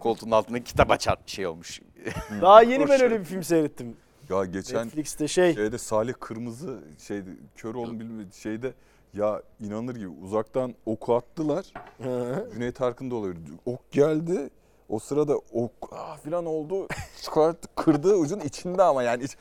[0.00, 1.80] koltuğun altında kitap açar şey olmuş.
[2.42, 3.96] Daha yeni ben öyle bir film seyrettim.
[4.30, 5.54] Ya geçen Netflix'te şey.
[5.54, 8.72] şeyde Salih Kırmızı şeyde kör oğlum bilmedi şeyde
[9.14, 11.66] ya inanılır gibi uzaktan oku attılar.
[12.02, 12.50] Hı.
[12.54, 13.36] Cüneyt Arkın da oluyor.
[13.66, 14.50] Ok geldi.
[14.88, 16.88] O sırada ok ah filan oldu.
[17.22, 19.36] Çıkarttı, kırdı ucun içinde ama yani iç-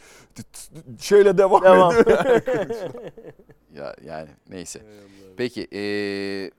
[1.00, 1.96] şeyle devam, Devam.
[1.98, 2.24] ediyor.
[2.38, 3.12] Yani.
[3.76, 4.82] ya yani neyse.
[5.38, 6.52] Peki eee,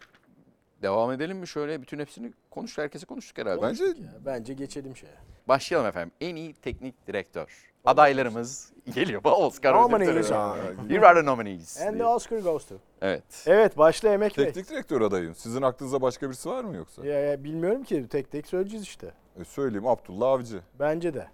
[0.83, 3.63] devam edelim mi şöyle bütün hepsini konuştuk herkese konuştuk herhalde.
[3.63, 3.95] Bence Ya,
[4.27, 5.13] bence geçelim şeye.
[5.49, 6.13] Başlayalım efendim.
[6.21, 7.73] En iyi teknik direktör.
[7.85, 9.21] Adaylarımız geliyor.
[9.25, 10.33] Oscar Nominees ödülleri.
[10.35, 11.81] are- Here are the nominees.
[11.83, 12.75] And the Oscar goes to.
[13.01, 13.23] Evet.
[13.47, 14.45] Evet başla Emek Bey.
[14.45, 15.35] teknik direktör adayım.
[15.35, 17.07] Sizin aklınızda başka birisi var mı yoksa?
[17.07, 19.11] Ya, ya bilmiyorum ki tek tek söyleyeceğiz işte.
[19.41, 20.61] E söyleyeyim Abdullah Avcı.
[20.81, 21.27] Bence de.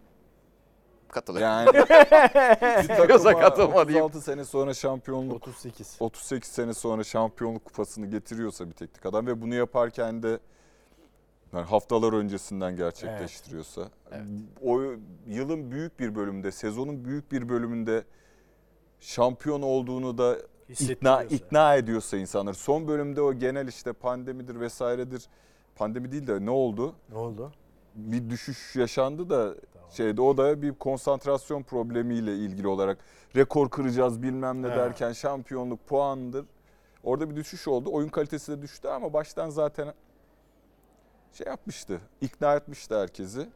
[1.13, 1.49] Katılıyorum.
[1.49, 4.05] Yani takıma katılma diyeyim.
[4.05, 5.97] 36 sene sonra şampiyonluk 38.
[6.01, 10.39] 38 sene sonra şampiyonluk kupasını getiriyorsa bir teknik adam ve bunu yaparken de
[11.53, 14.27] yani haftalar öncesinden gerçekleştiriyorsa Evet.
[14.65, 14.81] o
[15.27, 18.05] yılın büyük bir bölümünde, sezonun büyük bir bölümünde
[19.01, 20.37] şampiyon olduğunu da
[20.69, 22.53] ikna ikna ediyorsa insanlar.
[22.53, 25.27] Son bölümde o genel işte pandemidir vesairedir.
[25.77, 26.95] Pandemi değil de ne oldu?
[27.11, 27.53] Ne oldu?
[27.95, 29.55] bir düşüş yaşandı da
[29.93, 32.99] şeyde o da bir konsantrasyon problemiyle ilgili olarak
[33.37, 36.47] rekor kıracağız bilmem ne derken şampiyonluk puandır.
[37.05, 37.91] Orada bir düşüş oldu.
[37.93, 39.95] Oyun kalitesi de düştü ama baştan zaten
[41.33, 42.01] şey yapmıştı.
[42.21, 43.49] ikna etmişti herkesi.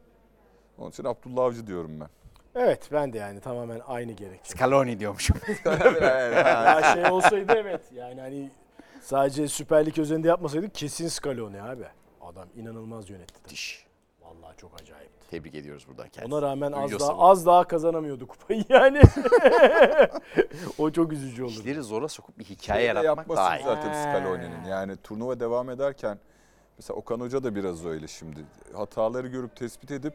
[0.79, 2.09] Onun için Abdullah Avcı diyorum ben.
[2.55, 4.51] Evet ben de yani tamamen aynı gerekçe.
[4.51, 5.37] Scaloni diyormuşum.
[5.65, 8.51] ya şey olsaydı evet yani hani
[9.01, 11.87] sadece Süper Lig özelinde yapmasaydık kesin Scaloni abi.
[12.21, 13.35] Adam inanılmaz yönetti.
[13.45, 13.87] Müthiş.
[14.21, 15.16] Vallahi çok acayipti.
[15.31, 16.35] Tebrik ediyoruz buradan kendisine.
[16.35, 17.25] Ona rağmen az Duyuyorsa daha bu.
[17.25, 19.01] az daha kazanamıyordu kupayı yani.
[20.79, 21.59] o çok üzücü olurdu.
[21.61, 23.65] İşleri zora sokup bir hikaye Şey de yaratmak yapması daha iyi.
[23.65, 23.93] zaten.
[24.03, 24.65] Scaloni'nin.
[24.65, 26.19] Yani turnuva devam ederken
[26.79, 28.41] mesela Okan Hoca da biraz öyle şimdi.
[28.75, 30.15] Hataları görüp tespit edip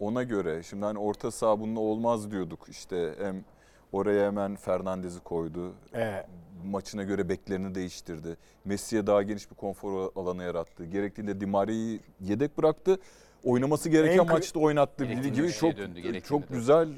[0.00, 2.66] ona göre şimdi hani orta saha bununla olmaz diyorduk.
[2.68, 3.44] İşte hem
[3.92, 5.72] oraya hemen Fernandez'i koydu.
[5.92, 6.26] Evet.
[6.64, 8.36] Maçına göre beklerini değiştirdi.
[8.64, 10.84] Messi'ye daha geniş bir konfor alanı yarattı.
[10.84, 12.98] Gerektiğinde Di Maria'yı yedek bıraktı.
[13.44, 15.08] Oynaması gereken En maçta oynattı.
[15.08, 16.52] Bildiği gibi çok döndü, çok döndü.
[16.52, 16.88] güzel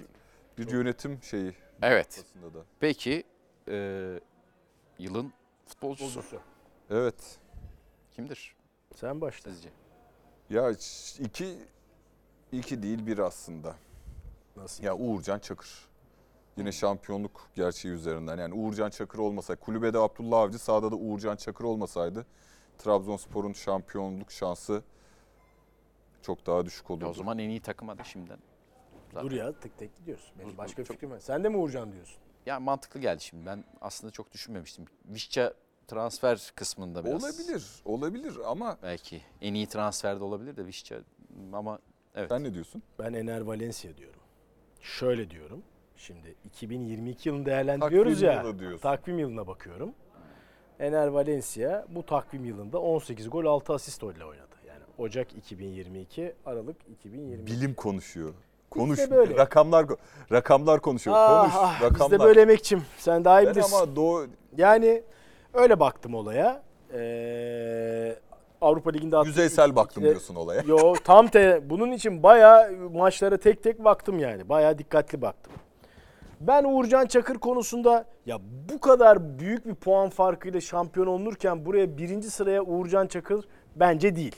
[0.59, 1.52] bir yönetim şeyi.
[1.82, 2.24] Evet.
[2.54, 2.59] da.
[2.80, 3.24] Peki
[3.68, 4.20] e,
[4.98, 5.32] yılın
[5.66, 6.42] futbolcusu Futbolcusu.
[6.90, 7.38] Evet.
[8.12, 8.56] kimdir
[8.94, 9.50] Sen başla.
[9.50, 9.68] sizce?
[10.50, 10.70] Ya
[11.20, 11.59] iki
[12.52, 13.74] iki değil bir aslında.
[14.56, 14.85] Nasıl?
[14.85, 15.87] Ya Uğurcan Çakır.
[16.56, 18.37] Yine şampiyonluk gerçeği üzerinden.
[18.38, 22.26] Yani Uğurcan Çakır olmasa, kulübede Abdullah Avcı, sahada da Uğurcan Çakır olmasaydı
[22.78, 24.82] Trabzonspor'un şampiyonluk şansı
[26.27, 27.05] çok daha düşük olurdu.
[27.05, 28.39] Ya o zaman en iyi takıma da şimdiden.
[29.23, 30.33] Dur ya tek tek gidiyoruz.
[30.39, 31.19] Benim Dur, başka çok- fikrim var.
[31.19, 32.17] Sen de mi Uğurcan diyorsun?
[32.47, 33.47] Ya mantıklı geldi şimdi.
[33.47, 34.85] Ben aslında çok düşünmemiştim.
[35.05, 35.55] Vişça
[35.89, 37.25] transfer kısmında biraz.
[37.25, 40.97] Olabilir, olabilir ama Belki en iyi transfer de olabilir de Vişça
[41.53, 41.79] ama
[42.15, 42.29] evet.
[42.29, 42.83] sen ne diyorsun?
[42.99, 44.21] Ben Ener Valencia diyorum.
[44.81, 45.62] Şöyle diyorum.
[45.97, 48.43] Şimdi 2022 yılını değerlendiriyoruz Takvim ya.
[48.43, 48.79] yılı diyorsun.
[48.79, 49.95] Takvim yılına bakıyorum.
[50.79, 54.56] Ener Valencia bu takvim yılında 18 gol 6 asist ile oynadı.
[54.98, 57.52] Ocak 2022, Aralık 2022.
[57.52, 58.35] Bilim konuşuyor.
[58.70, 59.11] Konuş.
[59.11, 59.37] böyle.
[59.37, 59.87] Rakamlar
[60.32, 61.16] rakamlar konuşuyor.
[61.20, 61.54] Ah, Konuş.
[61.56, 62.11] ah, rakamlar.
[62.12, 62.82] Biz de böyle emekçim.
[62.98, 63.76] Sen daha iyi Ben bilirsin.
[63.76, 65.02] ama doğu Yani
[65.54, 66.62] öyle baktım olaya.
[66.94, 68.16] Ee,
[68.61, 70.62] Avrupa Ligi'nde yüzeysel baktım ilk- diyorsun olaya.
[70.66, 74.48] Yo tam te bunun için bayağı maçlara tek tek baktım yani.
[74.48, 75.52] Bayağı dikkatli baktım.
[76.40, 78.38] Ben Uğurcan Çakır konusunda ya
[78.72, 83.44] bu kadar büyük bir puan farkıyla şampiyon olunurken buraya birinci sıraya Uğurcan Çakır
[83.76, 84.37] bence değil.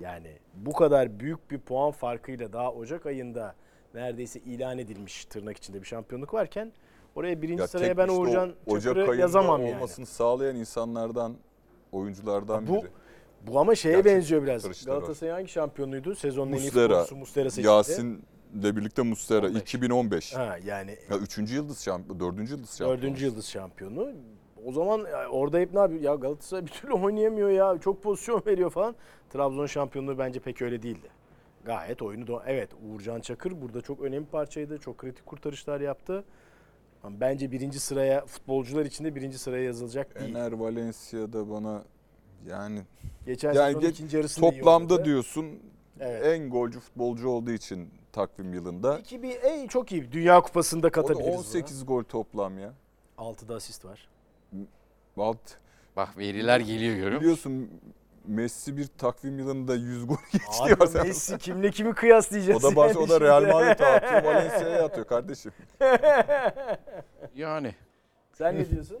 [0.00, 3.54] Yani bu kadar büyük bir puan farkıyla daha Ocak ayında
[3.94, 6.72] neredeyse ilan edilmiş tırnak içinde bir şampiyonluk varken
[7.14, 9.74] oraya birinci Ya sıraya ben Uğurcan Çakır'ı yazamam yani.
[9.76, 11.36] olmasını sağlayan insanlardan,
[11.92, 12.90] oyunculardan Bu- biri.
[13.46, 14.84] Bu ama şeye Gerçek benziyor biraz.
[14.84, 16.14] Galatasaray'ın hangi şampiyonuydu?
[16.14, 17.66] Sezonun en iyi Muslera, futbolcusu Muslera seçildi.
[17.66, 18.22] Yasin'le
[18.54, 19.62] birlikte Mustera 15.
[19.62, 20.34] 2015.
[20.34, 22.98] Ha yani Ya üçüncü yıldız şampiyon, dördüncü yıldız şampiyon.
[23.02, 24.12] dördüncü yıldız şampiyonu.
[24.68, 26.00] O zaman orada hep ne yapıyor?
[26.00, 27.78] Ya Galatasaray bir türlü oynayamıyor ya.
[27.80, 28.94] Çok pozisyon veriyor falan.
[29.30, 31.08] Trabzon şampiyonluğu bence pek öyle değildi.
[31.64, 34.78] Gayet oyunu da evet Uğurcan Çakır burada çok önemli parçaydı.
[34.78, 36.24] Çok kritik kurtarışlar yaptı.
[37.02, 40.34] Ama bence birinci sıraya futbolcular içinde birinci sıraya yazılacak değil.
[40.34, 41.82] Ener Valencia'da bana
[42.46, 42.80] yani
[43.26, 45.46] Geçen Yani sezon geç- ikinci yarısında toplamda diyorsun
[46.00, 46.26] Evet.
[46.26, 48.98] en golcü futbolcu olduğu için takvim yılında.
[48.98, 50.12] 2000 ey çok iyi.
[50.12, 51.38] Dünya Kupası'nda O da katabiliriz.
[51.38, 52.72] 18 gol toplam ya.
[53.18, 54.08] 6'da asist var.
[55.16, 55.38] Alt,
[55.96, 57.20] Bak veriler geliyor görüyor musun?
[57.20, 57.70] biliyorsun
[58.26, 60.48] Messi bir takvim yılında 100 gol geçti.
[60.62, 61.04] Abi ya.
[61.04, 62.64] Messi kimle kimi kıyaslayacağız?
[62.64, 63.52] O da baş, yani o da Real şimdi?
[63.52, 65.52] Madrid'e atıyor, Valencia'ya atıyor kardeşim.
[67.34, 67.74] Yani
[68.32, 68.98] Sen ne diyorsun?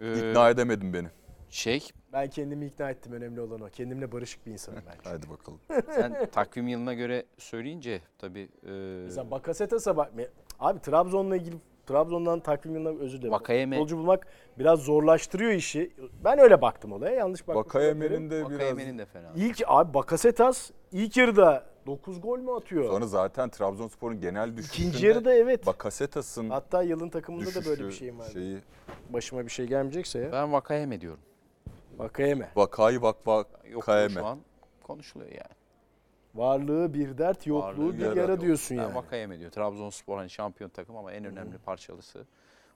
[0.00, 1.08] e, İkna edemedin beni.
[1.50, 3.68] şey Ben kendimi ikna ettim önemli olan o.
[3.68, 5.10] Kendimle barışık bir insanım ben.
[5.10, 5.60] Hadi bakalım.
[5.94, 8.70] sen takvim yılına göre söyleyince tabii e,
[9.04, 10.12] Mesela Bakasetas'a bak.
[10.60, 11.56] Abi Trabzon'la ilgili
[11.86, 13.32] Trabzon'dan takvim yılına özür dilerim.
[13.34, 14.26] Vakayeme- Futbolcu bulmak
[14.58, 15.92] biraz zorlaştırıyor işi.
[16.24, 17.14] Ben öyle baktım olaya.
[17.14, 18.00] Yanlış bakmış olabilirim.
[18.00, 18.52] Bakayemen'in de biraz...
[18.52, 19.32] Vakayeme'nin de fena.
[19.36, 22.84] İlk abi Bakasetas ilk yarıda 9 gol mü atıyor?
[22.84, 25.66] Sonra zaten Trabzonspor'un genel düşüşünde İkinci yarıda evet.
[25.66, 28.28] Bakasetas'ın Hatta yılın takımında düşüşü da böyle bir şeyim var.
[28.32, 28.58] şeyi
[29.10, 30.32] Başıma bir şey gelmeyecekse ya.
[30.32, 31.20] Ben Vakayeme diyorum.
[31.98, 32.48] Vakayeme.
[32.56, 34.14] vakayı vak vak Yok Kayeme.
[34.14, 34.38] şu an
[34.82, 35.56] konuşuluyor yani.
[36.36, 38.94] Varlığı bir dert, yokluğu Varlığı bir yara yara diyorsun Ben yani.
[38.94, 39.50] Vakayeme diyor.
[39.50, 42.26] Trabzonspor hani şampiyon takım ama en önemli parçalısı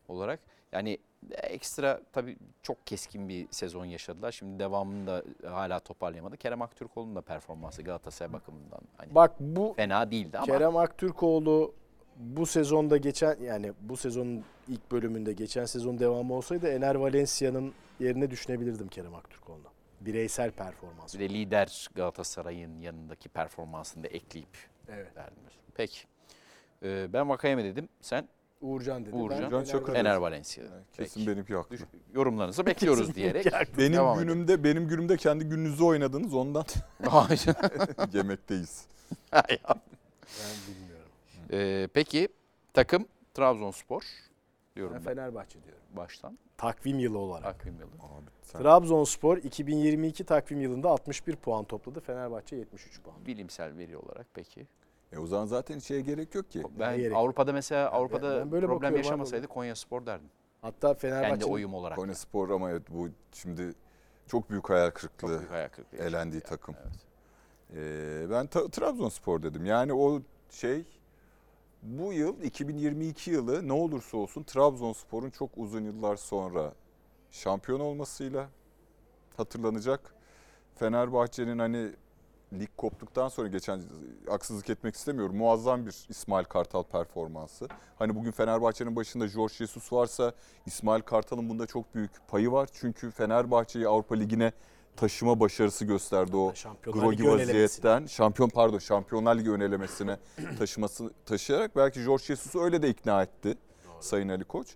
[0.08, 0.40] olarak.
[0.72, 0.98] Yani
[1.32, 4.32] ekstra tabii çok keskin bir sezon yaşadılar.
[4.32, 6.36] Şimdi devamında hala toparlayamadı.
[6.36, 11.74] Kerem Aktürkoğlu'nun da performansı Galatasaray bakımından hani Bak bu fena değildi ama Kerem Aktürkoğlu
[12.16, 18.30] bu sezonda geçen yani bu sezonun ilk bölümünde geçen sezon devamı olsaydı Ener Valencia'nın yerine
[18.30, 19.69] düşünebilirdim Kerem Aktürkoğlu'na.
[20.00, 21.14] Bireysel performans.
[21.14, 24.48] bir de lider Galatasaray'ın yanındaki performansını da ekleyip
[24.88, 25.16] Evet.
[25.16, 25.42] verdim.
[25.74, 25.98] Peki.
[26.82, 27.88] Ee, ben Vakayeme dedim.
[28.00, 28.28] Sen
[28.60, 29.16] Uğurcan dedi.
[29.16, 29.38] Uğurcan.
[29.40, 29.94] Ben Uğurcan Çakır.
[29.94, 30.64] Ener Valencia.
[30.92, 31.30] Kesin Peki.
[31.32, 31.76] benimki haklı.
[32.14, 33.46] Yorumlarınızı bekliyoruz diyerek.
[33.78, 36.64] Benim devam günümde benim günümde kendi gününüzü oynadınız ondan
[38.12, 38.84] yemekteyiz.
[39.32, 39.42] Ben
[40.68, 41.08] bilmiyorum.
[41.52, 42.28] Ee, peki
[42.74, 44.02] takım Trabzonspor
[44.76, 45.82] diyorum Ben Fenerbahçe diyorum.
[45.96, 46.38] baştan.
[46.56, 47.44] Takvim yılı olarak.
[47.44, 47.90] Takvim yılı.
[47.90, 52.00] Abi sen Trabzonspor 2022 takvim yılında 61 puan topladı.
[52.00, 53.26] Fenerbahçe 73 puan.
[53.26, 54.66] Bilimsel veri olarak peki.
[55.12, 56.62] e o zaman zaten şeye gerek yok ki.
[56.78, 57.16] Ben gerek?
[57.16, 60.28] Avrupa'da mesela Avrupa'da ben böyle problem yaşamasaydı Konya Spor derdim.
[60.62, 61.98] Hatta Kendi Fenerbahçe'nin oyum olarak.
[61.98, 63.72] Konya Spor ama evet bu şimdi
[64.26, 65.28] çok büyük hayal kırıklığı.
[65.28, 66.48] Çok büyük hayal kırıklığı elendiği yani.
[66.48, 66.74] takım.
[66.82, 67.10] Evet.
[67.74, 69.64] Ee, ben ta- Trabzonspor dedim.
[69.66, 70.84] Yani o şey
[71.82, 76.72] bu yıl 2022 yılı ne olursa olsun Trabzonspor'un çok uzun yıllar sonra
[77.30, 78.48] şampiyon olmasıyla
[79.36, 80.14] hatırlanacak.
[80.76, 81.90] Fenerbahçe'nin hani
[82.52, 83.80] lig koptuktan sonra geçen
[84.28, 85.36] haksızlık etmek istemiyorum.
[85.36, 87.68] Muazzam bir İsmail Kartal performansı.
[87.98, 90.32] Hani bugün Fenerbahçe'nin başında Jorge Jesus varsa
[90.66, 92.68] İsmail Kartal'ın bunda çok büyük payı var.
[92.72, 94.52] Çünkü Fenerbahçe'yi Avrupa Ligi'ne
[94.96, 100.16] taşıma başarısı gösterdi o grogi vaziyetten şampiyon pardon Şampiyonlar Ligi önelemesine
[100.58, 103.56] taşıması taşıyarak belki Jorge Jesus'u öyle de ikna etti
[104.00, 104.74] Sayın Ali Koç.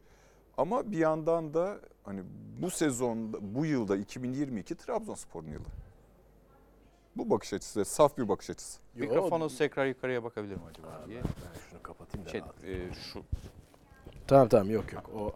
[0.56, 2.22] Ama bir yandan da hani
[2.62, 5.64] bu sezonda bu yılda 2022 Trabzonspor'un yılı.
[7.16, 8.80] Bu bakış açısı saf bir bakış açısı.
[8.96, 11.22] Yo, Mikrofonu tekrar yukarıya bakabilir mi acaba diye.
[11.22, 13.22] Ben şunu kapatayım da Şey, e, şu
[14.26, 15.10] Tamam tamam yok yok.
[15.16, 15.32] O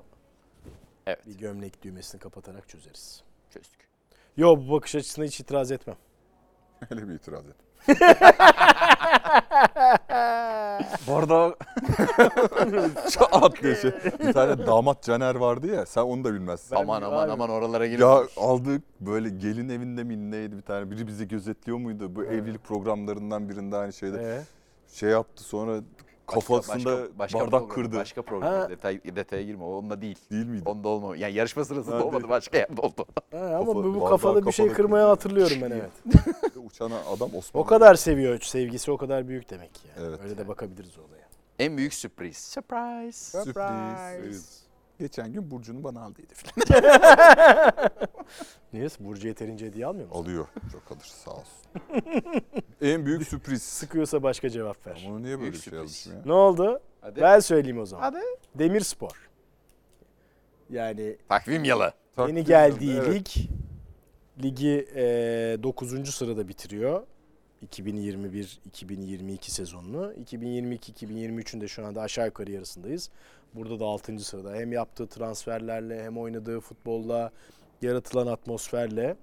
[1.07, 3.23] evet bir gömlek düğmesini kapatarak çözeriz.
[3.51, 3.88] çözdük.
[4.39, 5.97] Yo bu bakış açısına hiç itiraz etmem.
[6.91, 7.57] Öyle bir itiraz et.
[11.07, 11.55] Bu arada
[13.11, 13.91] Çat diye şey.
[14.21, 16.77] Bir tane damat Caner vardı ya sen onu da bilmezsin.
[16.77, 17.33] Ben- aman aman abi.
[17.33, 18.05] aman oralara girme.
[18.05, 22.15] Ya aldık böyle gelin evinde mi neydi bir tane biri bizi gözetliyor muydu?
[22.17, 22.33] Bu Evet.
[22.33, 24.43] evlilik programlarından birinde aynı şeyde Ee?
[24.95, 25.81] şey yaptı sonra
[26.35, 27.97] kafasında bardak program, kırdı.
[27.97, 28.53] Başka program.
[28.53, 28.71] Ha.
[28.71, 29.65] Detay, detaya girme.
[29.65, 30.19] o Onunla değil.
[30.31, 30.63] Değil miydi?
[30.67, 31.17] Onda olma.
[31.17, 32.21] Yani yarışma sırasında Ha, olmadı.
[32.23, 32.29] değil.
[32.31, 33.07] Başka yerde oldu.
[33.31, 35.09] Ha, ama Kafa- bu, kafada bir şey kırmaya kırdı.
[35.09, 35.91] hatırlıyorum ben evet.
[36.57, 37.63] Uçan adam Osman.
[37.63, 38.41] O kadar seviyor.
[38.41, 40.09] Sevgisi o kadar büyük demek ki yani.
[40.09, 40.21] Evet.
[40.25, 41.29] Öyle de bakabiliriz olaya.
[41.59, 42.37] En büyük sürpriz.
[42.37, 43.43] Surprise.
[43.45, 44.63] Sürpriz.
[44.99, 46.67] Geçen gün Burcu'nu bana aldıydı falan.
[48.73, 48.89] Niye?
[49.01, 50.23] Burcu yeterince hediye almıyor musun?
[50.23, 50.47] Alıyor.
[50.73, 51.71] Çok alır sağ olsun.
[52.81, 53.63] en büyük sürpriz.
[53.63, 55.05] Sıkıyorsa başka cevap ver.
[55.09, 55.79] Ama niye böyle Büyük bir şey sürpriz.
[55.81, 56.19] yazmışım ya?
[56.27, 56.81] Ne oldu?
[57.01, 57.21] Hadi.
[57.21, 58.03] Ben söyleyeyim o zaman.
[58.03, 58.25] Hadi.
[58.55, 59.29] Demirspor.
[60.71, 61.93] Yani Takvim yılı.
[62.17, 63.37] Takdir yeni geldiği ediyorum, evet.
[63.37, 63.49] lig
[64.45, 65.03] ligi e,
[65.63, 66.15] 9.
[66.15, 67.07] sırada bitiriyor.
[67.67, 70.13] 2021-2022 sezonunu.
[70.13, 73.11] 2022-2023'ün de şu anda aşağı yukarı yarısındayız.
[73.55, 74.19] Burada da 6.
[74.19, 74.55] sırada.
[74.55, 77.33] Hem yaptığı transferlerle hem oynadığı futbolla,
[77.83, 79.17] yaratılan atmosferle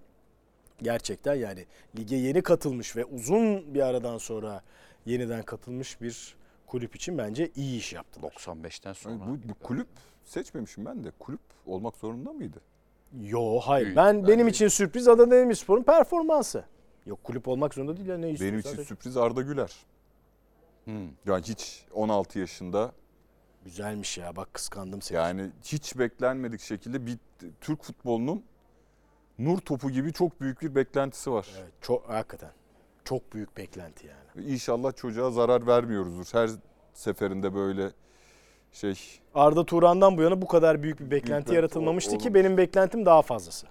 [0.81, 1.65] gerçekten yani
[1.99, 4.61] lige yeni katılmış ve uzun bir aradan sonra
[5.05, 6.35] yeniden katılmış bir
[6.67, 8.29] kulüp için bence iyi iş yaptılar.
[8.31, 9.19] 95'ten sonra.
[9.27, 9.87] Bu, bu kulüp
[10.25, 11.11] seçmemişim ben de.
[11.19, 12.61] Kulüp olmak zorunda mıydı?
[13.21, 13.85] Yo hayır.
[13.85, 13.97] Büyük.
[13.97, 16.65] Ben Ben benim için sürpriz Adana Demirspor'un performansı.
[17.05, 18.69] Yok kulüp olmak zorunda değil ya ne Benim istiyorsa.
[18.69, 18.87] için seç.
[18.87, 19.73] sürpriz Arda Güler.
[20.85, 21.09] Hmm.
[21.25, 22.91] Yani hiç 16 yaşında
[23.65, 25.15] Güzelmiş ya bak kıskandım seni.
[25.17, 27.17] yani hiç beklenmedik şekilde bir
[27.61, 28.43] Türk futbolunun
[29.39, 31.47] nur topu gibi çok büyük bir beklentisi var.
[31.59, 32.51] Evet, çok hakikaten.
[33.03, 34.47] Çok büyük beklenti yani.
[34.51, 36.25] İnşallah çocuğa zarar vermiyoruzdur.
[36.31, 36.49] Her
[36.93, 37.91] seferinde böyle
[38.71, 38.95] şey
[39.35, 43.21] Arda Turan'dan bu yana bu kadar büyük bir beklenti beklenti yaratılmamıştı ki benim beklentim daha
[43.21, 43.67] fazlası.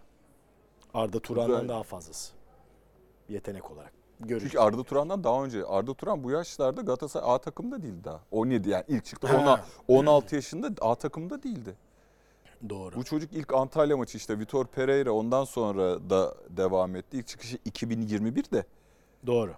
[0.94, 1.68] Arda Turan'dan Güzel.
[1.68, 2.32] daha fazlası.
[3.28, 3.92] Yetenek olarak.
[4.20, 4.42] Görüyoruz.
[4.42, 8.20] Çünkü Arda Turan'dan daha önce Arda Turan bu yaşlarda Galatasaray A takımda değildi daha.
[8.30, 9.64] 17 yani ilk çıktı Ha.
[9.88, 11.74] 10 16 yaşında A takımda değildi.
[12.68, 12.96] Doğru.
[12.96, 17.18] Bu çocuk ilk Antalya maçı işte Vitor Pereira ondan sonra da devam etti.
[17.18, 18.64] İlk çıkışı 2021'de.
[19.26, 19.54] Doğru.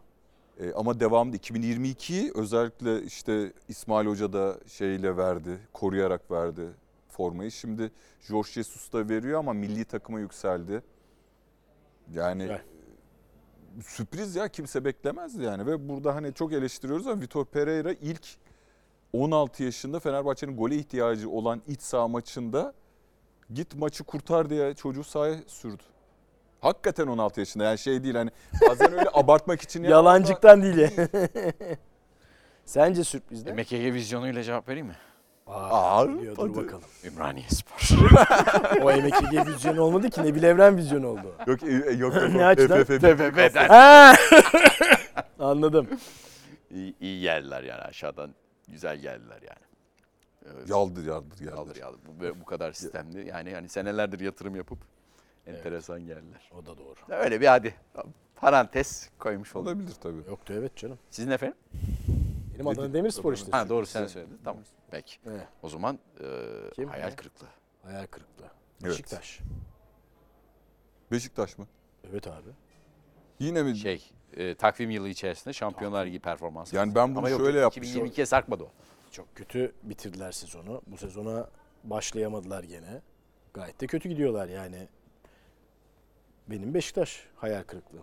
[0.60, 6.62] E, ama devamlı 2022'yi özellikle işte İsmail Hoca da şeyle verdi, koruyarak verdi
[7.08, 7.50] formayı.
[7.50, 10.82] Şimdi Jorge Jesus da veriyor ama milli takıma yükseldi.
[12.12, 12.62] Yani Güzel.
[13.82, 18.26] Sürpriz ya kimse beklemezdi yani ve burada hani çok eleştiriyoruz ama Vitor Pereira ilk
[19.12, 22.74] 16 yaşında Fenerbahçe'nin gole ihtiyacı olan iç saha maçında
[23.54, 25.82] git maçı kurtar diye çocuğu sahaya sürdü.
[26.60, 28.30] Hakikaten 16 yaşında yani şey değil hani
[28.68, 30.90] bazen öyle abartmak için ya Yalancıktan değil ya.
[32.64, 33.52] Sence sürpriz ne?
[33.52, 34.96] MKG vizyonuyla cevap vereyim mi?
[35.46, 36.82] Aa, Aa, bakalım.
[37.04, 37.98] Ümraniye Spor.
[38.82, 39.14] O Emek
[39.46, 41.34] vizyonu olmadı ki Nebil Evren vizyonu oldu.
[41.46, 42.14] Yok e, e, yok.
[42.14, 42.84] Ne açıdan?
[42.84, 43.68] TFF'den.
[45.38, 45.88] Anladım.
[46.70, 48.34] iyi, iyi geldiler yani aşağıdan.
[48.68, 49.66] Güzel geldiler yani.
[50.54, 50.68] Evet.
[50.70, 51.76] Yaldır yaldır Yaldır yaldır.
[51.76, 52.00] yaldır.
[52.06, 53.28] Bu, bu kadar sistemli.
[53.28, 54.78] Yani hani senelerdir yatırım yapıp
[55.46, 56.50] enteresan geldiler.
[56.58, 56.94] O da doğru.
[57.08, 57.74] Öyle bir hadi
[58.36, 59.68] parantez koymuş olduk.
[59.68, 60.28] Olabilir tabii.
[60.28, 60.98] Yoktu evet canım.
[61.10, 61.56] Sizin efendim?
[62.58, 63.50] Benim Adana Demirspor işte.
[63.50, 64.38] Ha doğru sen söyledin.
[64.44, 64.62] Tamam.
[64.90, 65.16] Peki.
[65.26, 65.48] Evet.
[65.62, 66.26] O zaman e,
[66.74, 66.88] Kim?
[66.88, 67.48] hayal kırıklığı.
[67.82, 68.50] Hayal kırıklığı.
[68.82, 68.90] Evet.
[68.90, 69.40] Beşiktaş.
[71.12, 71.66] Beşiktaş mı?
[72.10, 72.48] Evet abi.
[73.38, 73.76] Yine mi?
[73.76, 76.76] Şey e, takvim yılı içerisinde Şampiyonlar Ligi performansı.
[76.76, 78.06] Yani ben bunu Ama yok, şöyle yapmışım.
[78.06, 78.70] 2022'ye sarkmadı o.
[79.10, 80.82] Çok kötü bitirdiler sezonu.
[80.86, 81.48] Bu sezona
[81.84, 83.00] başlayamadılar gene.
[83.54, 84.88] Gayet de kötü gidiyorlar yani.
[86.48, 88.02] Benim Beşiktaş hayal kırıklığı.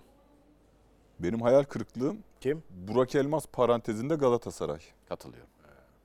[1.20, 2.64] Benim hayal kırıklığım Kim?
[2.88, 4.80] Burak Elmas parantezinde Galatasaray.
[5.10, 5.50] Katılıyorum.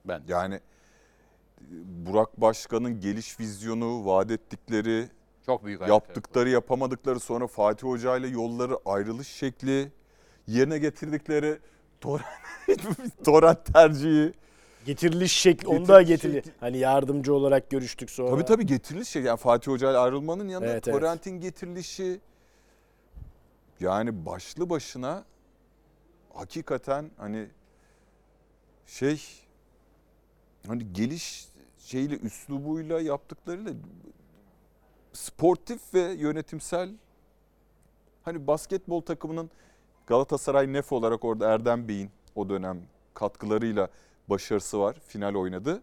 [0.04, 0.32] Ben de.
[0.32, 0.60] Yani e,
[2.06, 5.08] Burak Başkan'ın geliş vizyonu, vaat ettikleri,
[5.46, 6.08] çok büyük hayal kırıklığı.
[6.08, 9.92] yaptıkları, yapamadıkları sonra Fatih Hoca ile yolları ayrılış şekli,
[10.46, 11.58] yerine getirdikleri
[12.00, 12.26] torrent,
[13.24, 14.32] torrent tercihi.
[14.86, 16.34] Getiriliş şekli, Getiriliş onda getirili.
[16.36, 16.50] şekli.
[16.60, 18.30] Hani yardımcı olarak görüştük sonra.
[18.30, 19.22] Tabii tabii getiriliş şey.
[19.22, 21.00] Yani Fatih Hoca ile ayrılmanın yanında Evet, evet.
[21.00, 22.20] torrentin getirilişi.
[23.80, 25.24] Yani başlı başına
[26.34, 27.48] hakikaten hani
[28.86, 29.22] şey
[30.66, 33.72] hani geliş şeyle üslubuyla yaptıklarıyla
[35.12, 36.90] sportif ve yönetimsel
[38.22, 39.50] hani basketbol takımının
[40.06, 42.82] Galatasaray Nef olarak orada Erdem Bey'in o dönem
[43.14, 43.88] katkılarıyla
[44.28, 44.96] başarısı var.
[45.06, 45.82] Final oynadı.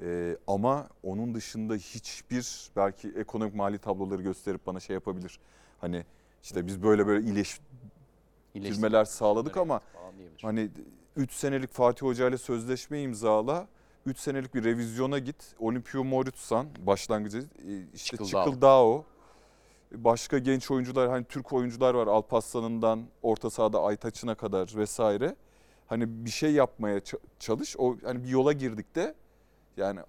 [0.00, 5.40] Ee, ama onun dışında hiçbir belki ekonomik mali tabloları gösterip bana şey yapabilir.
[5.80, 6.04] Hani
[6.42, 9.80] işte biz böyle böyle iyileştirmeler sağladık ama
[10.42, 10.70] Hani
[11.16, 13.68] 3 senelik Fatih Hoca ile sözleşme imzala.
[14.06, 15.54] 3 senelik bir revizyona git.
[15.58, 17.44] Olimpio Moritsan başlangıcı e,
[17.94, 19.04] işte Çıkıldao.
[19.92, 25.36] Başka genç oyuncular hani Türk oyuncular var Alparslan'ından orta sahada Aytaç'ına kadar vesaire.
[25.86, 27.00] Hani bir şey yapmaya
[27.38, 27.76] çalış.
[27.78, 29.14] O hani bir yola girdik de
[29.76, 30.00] yani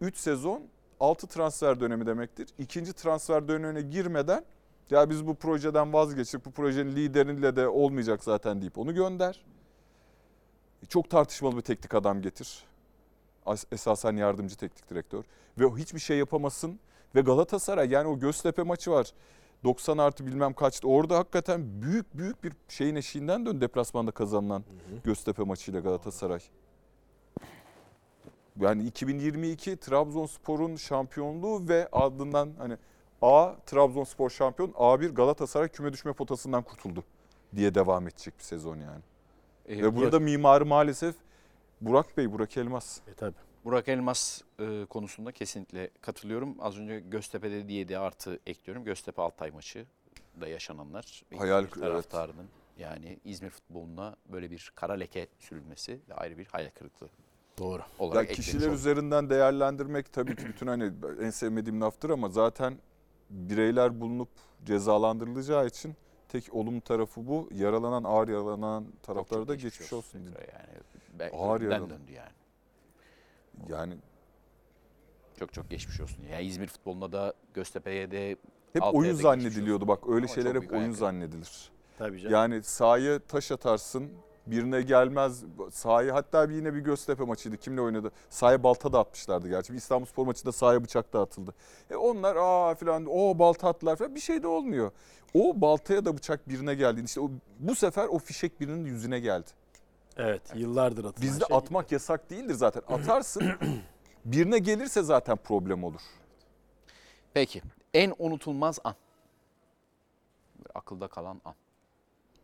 [0.00, 0.62] 3 sezon
[1.00, 2.48] 6 transfer dönemi demektir.
[2.58, 4.44] İkinci transfer dönemine girmeden
[4.90, 6.44] ya biz bu projeden vazgeçtik.
[6.44, 9.44] Bu projenin lideriyle de olmayacak zaten deyip onu gönder.
[10.88, 12.64] Çok tartışmalı bir teknik adam getir.
[13.46, 15.24] As- Esasen yardımcı teknik direktör.
[15.58, 16.80] Ve o hiçbir şey yapamasın.
[17.14, 19.12] Ve Galatasaray yani o Göztepe maçı var.
[19.64, 20.88] 90 artı bilmem kaçtı.
[20.88, 24.64] Orada hakikaten büyük büyük bir şeyin eşiğinden dön deplasmanda kazanılan
[25.04, 26.40] Göztepe maçıyla Galatasaray.
[28.60, 32.76] Yani 2022 Trabzonspor'un şampiyonluğu ve ardından hani
[33.22, 37.04] A Trabzonspor şampiyon, A1 Galatasaray küme düşme potasından kurtuldu
[37.56, 39.02] diye devam edecek bir sezon yani.
[39.66, 41.14] E, Ve burada mimarı maalesef
[41.80, 42.98] Burak Bey, Burak Elmas.
[43.08, 43.34] E tabii.
[43.64, 46.56] Burak Elmas e, konusunda kesinlikle katılıyorum.
[46.60, 48.84] Az önce Göztepe'de diye de artı ekliyorum.
[48.84, 49.86] Göztepe Altay maçı
[50.40, 51.22] da yaşananlar.
[51.36, 52.46] Hayal- İzmir taraftarının
[52.78, 57.08] yani İzmir futboluna böyle bir kara leke sürülmesi de ayrı bir hayal kırıklığı
[57.58, 57.82] Doğru.
[57.98, 62.78] olarak Ya kişiler üzerinden değerlendirmek tabii ki bütün hani en sevmediğim laftır ama zaten
[63.32, 64.28] bireyler bulunup
[64.64, 65.96] cezalandırılacağı için
[66.28, 67.48] tek olumlu tarafı bu.
[67.54, 70.26] Yaralanan, ağır yaralanan taraflara da geçmiş olsun.
[70.26, 70.68] tekrar Yani
[71.18, 71.90] ben, Ağır yaralı.
[71.90, 72.32] döndü yani.
[73.68, 73.94] Yani
[75.38, 76.24] Çok çok geçmiş olsun.
[76.32, 78.36] Yani İzmir futbolunda da Göztepe'ye de
[78.72, 80.96] hep oyun zannediliyordu bak öyle Ama şeyler hep oyun ayak.
[80.96, 81.70] zannedilir.
[81.98, 82.32] Tabii canım.
[82.34, 84.12] Yani sahaya taş atarsın
[84.46, 89.48] birine gelmez sahaya hatta bir yine bir Göztepe maçıydı kimle oynadı sahaya balta da atmışlardı
[89.48, 91.54] gerçi bir İstanbulspor maçında sahaya bıçak da atıldı.
[91.90, 94.90] E onlar aa filan o balta attılar falan bir şey de olmuyor.
[95.34, 99.50] O baltaya da bıçak birine geldi işte o, bu sefer o fişek birinin yüzüne geldi.
[100.16, 101.56] Evet, yıllardır atılan Bizde şey.
[101.56, 103.44] atmak yasak değildir zaten atarsın
[104.24, 106.00] birine gelirse zaten problem olur.
[107.34, 107.62] Peki
[107.94, 108.94] en unutulmaz an.
[110.74, 111.54] Akılda kalan an.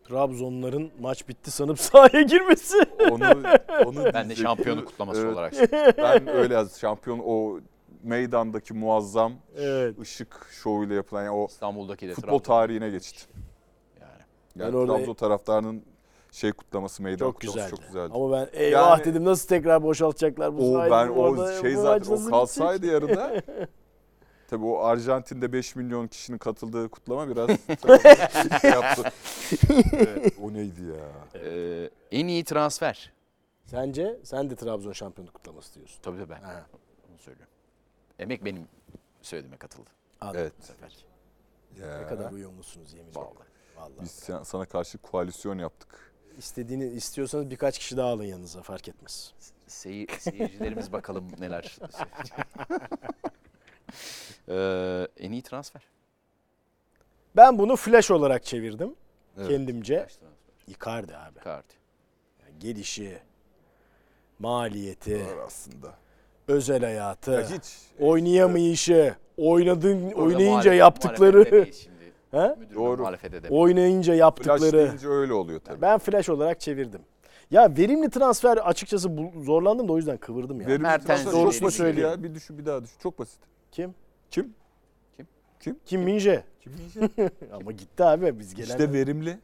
[0.08, 2.76] Trabzonların maç bitti sanıp sahaya girmesi.
[3.10, 3.24] Onu,
[3.86, 5.32] onu Ben de şampiyonluk kutlaması Evet.
[5.34, 5.54] olarak.
[5.98, 7.60] Ben öyle yaz şampiyon o
[8.02, 9.98] meydandaki muazzam evet.
[10.00, 12.54] ışık şovuyla yapılan yani o İstanbul'daki de futbol Trabzon.
[12.54, 13.24] tarihine geçti.
[14.00, 14.10] Yani.
[14.56, 15.82] Yani Ben orada- Trabzon taraftarının
[16.32, 17.70] şey kutlaması meydan Çok kutlaması güzeldi.
[17.80, 18.12] çok güzeldi.
[18.14, 22.30] Ama ben eyvah Yani- dedim nasıl tekrar boşaltacaklar bu o ben o şey zaten o
[22.30, 23.32] kalsaydı yarıda
[24.48, 27.48] Tabii o Arjantin'de 5 milyon kişinin katıldığı kutlama biraz
[28.64, 29.12] yaptı.
[29.92, 31.40] Evet, o neydi ya?
[31.42, 33.12] Ee, en iyi transfer.
[33.66, 36.02] Sence sen de Trabzon şampiyonluk kutlaması diyorsun.
[36.02, 36.66] Tabii tabii ben Ha.
[37.10, 37.54] onu söylüyorum.
[38.18, 38.68] Emek benim
[39.22, 39.90] söylediğime katıldı
[40.20, 40.40] Anladım.
[40.40, 40.52] Evet.
[40.60, 40.96] bu sefer.
[41.78, 42.08] Ne Ya.
[42.08, 43.26] kadar uyumlusunuz yemin ederim.
[43.26, 43.48] Vallahi.
[43.76, 44.00] Vallahi.
[44.04, 46.12] Biz sana- sana karşı koalisyon yaptık.
[46.38, 49.32] İstediğini istiyorsanız birkaç kişi daha alın yanınıza fark etmez.
[49.66, 51.76] Seyir, seyircilerimiz bakalım neler.
[54.48, 55.82] ee, en iyi transfer.
[57.36, 58.94] Ben bunu flash olarak çevirdim
[59.38, 59.48] Evet.
[59.48, 59.98] kendimce.
[60.00, 60.38] Flash transfer.
[60.66, 61.38] Icardi abi.
[61.40, 61.72] Icardi.
[62.42, 63.18] Yani gelişi,
[64.38, 65.94] maliyeti, Var aslında.
[66.48, 67.64] özel hayatı, Ya hiç
[68.00, 71.98] oynayamayışı, oynadın Orada oynayınca muhalefet- yaptıkları, muhalefet edemeyiz şimdi.
[72.30, 72.54] he?
[72.60, 73.00] Müdürüne Doğru.
[73.00, 73.62] muhalefet edemeyiz.
[73.62, 74.72] oynayınca flash yaptıkları.
[74.88, 75.82] deyince öyle oluyor tabii.
[75.82, 77.00] Ben flash olarak çevirdim.
[77.50, 80.66] Ya verimli transfer açıkçası bu- zorlandım da o yüzden kıvırdım ya.
[80.66, 82.08] Verimli Mertens transfer doğrusunu çok basit söyleyeyim.
[82.10, 82.22] ya.
[82.22, 82.96] Bir düşün bir daha düşün.
[83.02, 83.38] Çok basit.
[83.72, 83.94] Kim?
[84.30, 84.54] Kim?
[85.16, 85.26] Kim?
[85.60, 85.78] Kim?
[85.86, 86.44] Kim Minje?
[86.60, 87.32] Kim diyecek?
[87.52, 88.68] Ama gitti abi biz gelen.
[88.68, 89.38] işte verimli.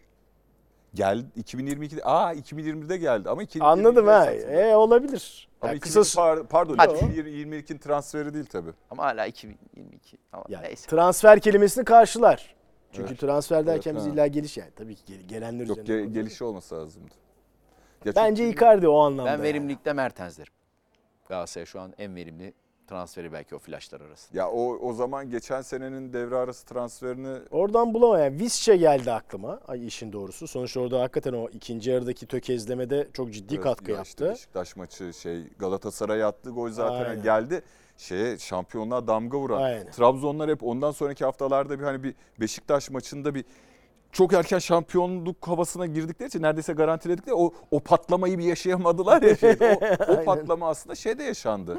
[0.95, 2.01] Gel 2022'de.
[2.05, 4.31] Aa 2020'de geldi ama 2022'de Anladım ha.
[4.33, 5.49] E olabilir.
[5.61, 6.93] Ama Ya 2000 kısa par- pardon Hadi.
[6.99, 8.71] 2022'nin transferi değil tabii.
[8.91, 10.17] Ama hala 2022.
[10.33, 10.91] Ama yani neyse.
[10.91, 12.55] transfer kelimesini karşılar.
[12.93, 13.21] Çünkü Evet.
[13.21, 14.15] transfer derken Evet, biz ha.
[14.15, 15.83] illa geliş yani tabii ki gel- gelenler Yok üzerine.
[15.83, 16.15] ge- konuşuyoruz.
[16.15, 17.15] gelişi olması lazımdı.
[18.05, 19.25] Ya Bence çünkü- Icardi o anlamda.
[19.31, 19.43] Ben yani.
[19.43, 20.53] verimlilikte Mertens derim.
[21.29, 22.55] Galatasaray şu an en verimli
[22.87, 24.39] transferi belki o flashlar arasında.
[24.39, 29.61] Ya o o zaman geçen senenin devre arası transferini Oradan bulamayan Visca geldi aklıma.
[29.69, 30.49] Ay işin doğrusu.
[30.49, 34.31] Sonuçta orada hakikaten o ikinci yarıdaki tökezlemede çok ciddi Evet, katkı ya yaptı.
[34.31, 37.23] Beşiktaş maçı şey Galatasaray attığı gol zaten Aynen.
[37.23, 37.63] geldi.
[37.97, 39.63] Şeye şampiyonluğa damga vuran.
[39.63, 39.91] Aynen.
[39.91, 43.45] Trabzonlar hep ondan sonraki haftalarda bir hani bir Beşiktaş maçında bir
[44.13, 49.79] çok erken şampiyonluk havasına girdikleri için neredeyse garantiledikleri o o patlamayı bir yaşayamadılar ya şeyde.
[50.09, 51.79] O, o patlama aslında şeyde yaşandı.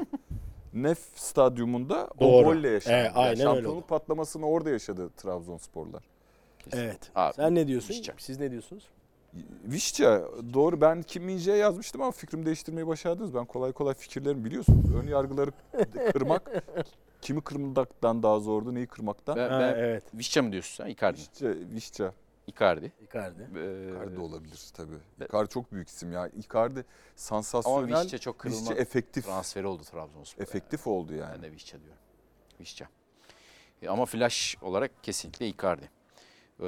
[0.74, 2.44] Nef stadyumunda o Doğru.
[2.44, 2.96] golle yaşandı.
[2.96, 3.86] Evet, aynen öyle şampiyonluk oldu.
[3.86, 6.02] patlamasını orada yaşadı Trabzonsporlar.
[6.72, 6.98] Evet.
[7.14, 7.94] Abi, Sen ne diyorsun?
[7.94, 8.14] Visca.
[8.18, 8.84] Siz ne diyorsunuz?
[9.64, 10.22] Vişça
[10.54, 13.34] doğru ben Kim Min-jae'ye yazmıştım ama fikrimi değiştirmeyi başardınız.
[13.34, 14.94] Ben kolay kolay fikirlerimi biliyorsunuz.
[14.94, 15.50] Ön yargıları
[16.12, 16.50] kırmak
[17.22, 19.36] kimi kırmaktan daha zordu neyi kırmaktan.
[19.36, 20.02] Ben, Ha, ben evet.
[20.14, 20.90] Vişça mı diyorsun sen?
[20.90, 21.18] Icardi.
[21.20, 21.24] mi?
[21.32, 22.12] Vişça, Vişça.
[22.46, 22.92] Icardi.
[23.02, 23.42] Icardi.
[23.56, 24.96] Ee, Icardi olabilir tabii.
[25.20, 26.28] Ben- Icardi çok büyük isim ya.
[26.28, 26.84] Icardi ama
[27.16, 29.24] sansasyonel, Vişça çok Vişça kırılma efektif.
[29.26, 30.42] transferi oldu Trabzonspor.
[30.42, 31.42] Efektif oldu Ben yani.
[31.42, 31.98] de Vişça diyorum.
[32.60, 32.88] Vişça.
[33.82, 35.90] E, ama flash olarak kesinlikle Icardi.
[36.60, 36.66] Ee,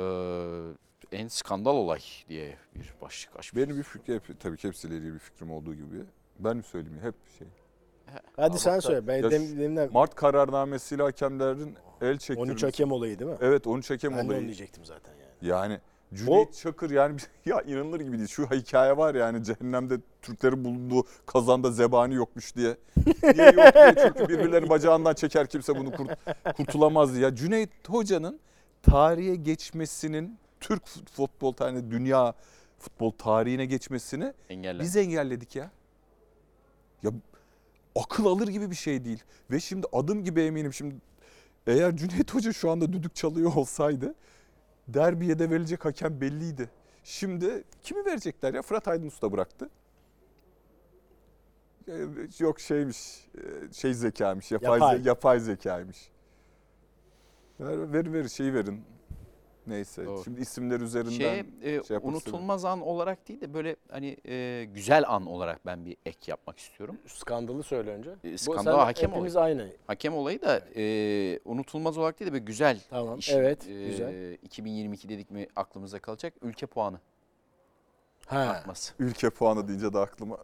[1.13, 3.57] en skandal olay diye bir başlık açmış.
[3.57, 6.05] Benim bir fikrim, hep- tabii ki hepsiyle ilgili bir fikrim olduğu gibi.
[6.39, 7.49] Ben mi söyleyeyim hep şey.
[8.37, 9.07] Hadi Ama sen söyle.
[9.07, 12.53] Ben Ya dem, deminden Mart kararnamesiyle hakemlerin el çektirmesi.
[12.53, 13.37] 13 hakem olayı değil mi?
[13.41, 14.43] Evet 13 hakem ben de onu olayı.
[14.45, 15.28] diyecektim zaten yani.
[15.43, 15.81] Yani
[16.15, 17.17] Cüneyt Çakır yani
[17.47, 18.29] ya inanılır gibi değil.
[18.29, 22.77] Şu hikaye var yani cehennemde Türklerin bulunduğu kazanda zebani yokmuş diye.
[23.23, 26.19] Niye yok diye çünkü birbirleri bacağından çeker kimse bunu kurt-
[26.57, 27.25] kurtulamaz diye.
[27.25, 28.41] Ya Cüneyt Hoca'nın
[28.83, 32.35] tarihe geçmesinin Türk futbol tarihine dünya
[32.79, 34.83] futbol tarihine geçmesini Engeller.
[34.83, 35.71] biz engelledik ya.
[37.03, 37.11] Ya
[37.97, 39.23] akıl alır gibi bir şey değil.
[39.51, 40.95] Ve şimdi adım gibi eminim şimdi
[41.67, 44.15] eğer Cüneyt Hoca şu anda düdük çalıyor olsaydı
[44.89, 46.71] derbiye de verilecek hakem belliydi.
[47.05, 48.63] Şimdi kimi verecekler ya?
[48.63, 49.71] Fırat Aydınus da bıraktı.
[51.89, 52.07] Ee,
[52.39, 54.93] Yok şeymiş, e, şey zekaymış, yapay, Yapay.
[54.97, 55.07] yapay.
[55.09, 56.11] yapay zekaymış.
[57.61, 58.85] Ver, ver, ver şeyi verin.
[59.69, 60.07] Neyse.
[60.07, 60.25] Doğru.
[60.25, 65.05] Şimdi isimler üzerinden Şeye, e, şey unutulmaz an olarak değil de böyle hani e, güzel
[65.09, 66.97] an olarak ben bir ek yapmak istiyorum.
[67.07, 68.11] Skandalı söyle önce.
[68.25, 69.69] E, skandal hakem Hepimiz aynı.
[69.87, 72.81] Hakem olayı da e, unutulmaz olarak değil de böyle güzel.
[72.91, 73.19] Tamam.
[73.19, 73.31] iş.
[73.31, 73.69] Evet.
[73.69, 74.33] E, Güzel.
[74.43, 77.01] 2022 dedik mi aklımıza kalacak ülke puanı
[78.27, 78.39] Ha.
[78.39, 78.95] artması.
[78.99, 80.39] ülke puanı deyince de aklıma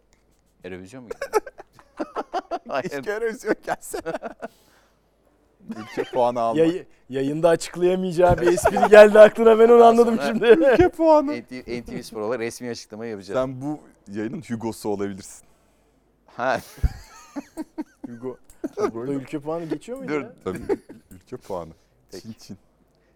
[0.63, 1.45] Erevizyon mu geldi?
[2.67, 3.07] Hayır.
[3.07, 3.99] Erozyon gelse.
[5.69, 6.57] Ülke puanı almak.
[6.57, 10.45] Yayı- yayında açıklayamayacağı bir espri geldi aklına ben onu anladım şimdi.
[10.45, 11.31] Ülke puanı.
[11.41, 13.39] NTV, NTV Spor olarak resmi açıklama yapacağız.
[13.39, 13.79] Sen bu
[14.13, 15.45] yayının Hugo'su olabilirsin.
[16.25, 16.59] Ha,
[18.07, 18.37] Hugo.
[18.93, 20.21] Burada ülke puanı geçiyor muydu Dur.
[20.21, 20.33] ya?
[20.43, 20.59] Tabii
[21.11, 21.71] ülke puanı.
[22.11, 22.23] Peki.
[22.23, 22.57] Çin Çin.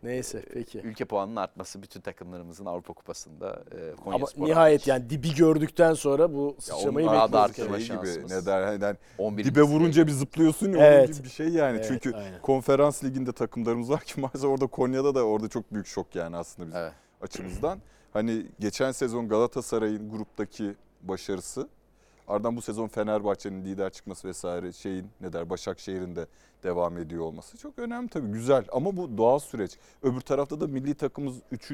[0.03, 0.79] Neyse peki.
[0.79, 4.87] ülke puanının artması bütün takımlarımızın Avrupa Kupası'nda e, Konya Ama Spor nihayet hariç.
[4.87, 7.59] yani dibi gördükten sonra bu Ya sıçramayı daha da bekliyoruz.
[7.75, 9.43] arttırma şey gibi ne der yani 11.
[9.45, 11.05] dibe vurunca bir zıplıyorsun ya Evet.
[11.07, 11.75] onun gibi bir şey yani.
[11.77, 12.41] Evet, Çünkü aynen.
[12.41, 16.67] konferans liginde takımlarımız var ki maalesef orada Konya'da da orada çok büyük şok yani aslında
[16.67, 16.93] bizim Evet.
[17.21, 17.79] açımızdan.
[18.13, 21.67] Hani geçen sezon Galatasaray'ın gruptaki başarısı
[22.27, 26.25] ardından bu sezon Fenerbahçe'nin lider çıkması vesaire şeyin ne der Başakşehir'in de
[26.63, 29.77] devam ediyor olması çok önemli tabii güzel ama bu doğal süreç.
[30.03, 31.71] Öbür tarafta da milli takımımız 3.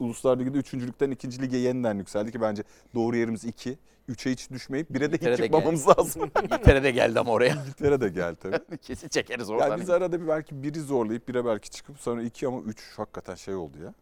[0.00, 0.74] Uluslar Ligi'de 3.
[0.74, 1.42] ligden 2.
[1.42, 2.62] lige yeniden yükseldi ki bence
[2.94, 3.78] doğru yerimiz 2.
[4.08, 6.22] 3'e hiç düşmeyip 1'e de hiç çıkmamamız lazım.
[6.42, 7.54] İngiltere'de geldi ama oraya.
[7.54, 8.78] İngiltere de geldi tabii.
[8.82, 9.68] Kesin çekeriz oradan.
[9.68, 13.34] Yani biz arada bir belki biri zorlayıp bire belki çıkıp sonra 2 ama 3 hakikaten
[13.34, 13.94] şey oldu ya.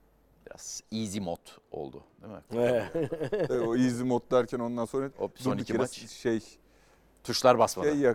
[0.47, 1.39] Biraz easy mod
[1.71, 2.41] oldu değil mi?
[2.53, 3.51] Evet.
[3.51, 6.41] E, o easy mod derken ondan sonra O son iki maç şey
[7.25, 7.89] tuşlar basmadı.
[7.91, 8.15] şey ya,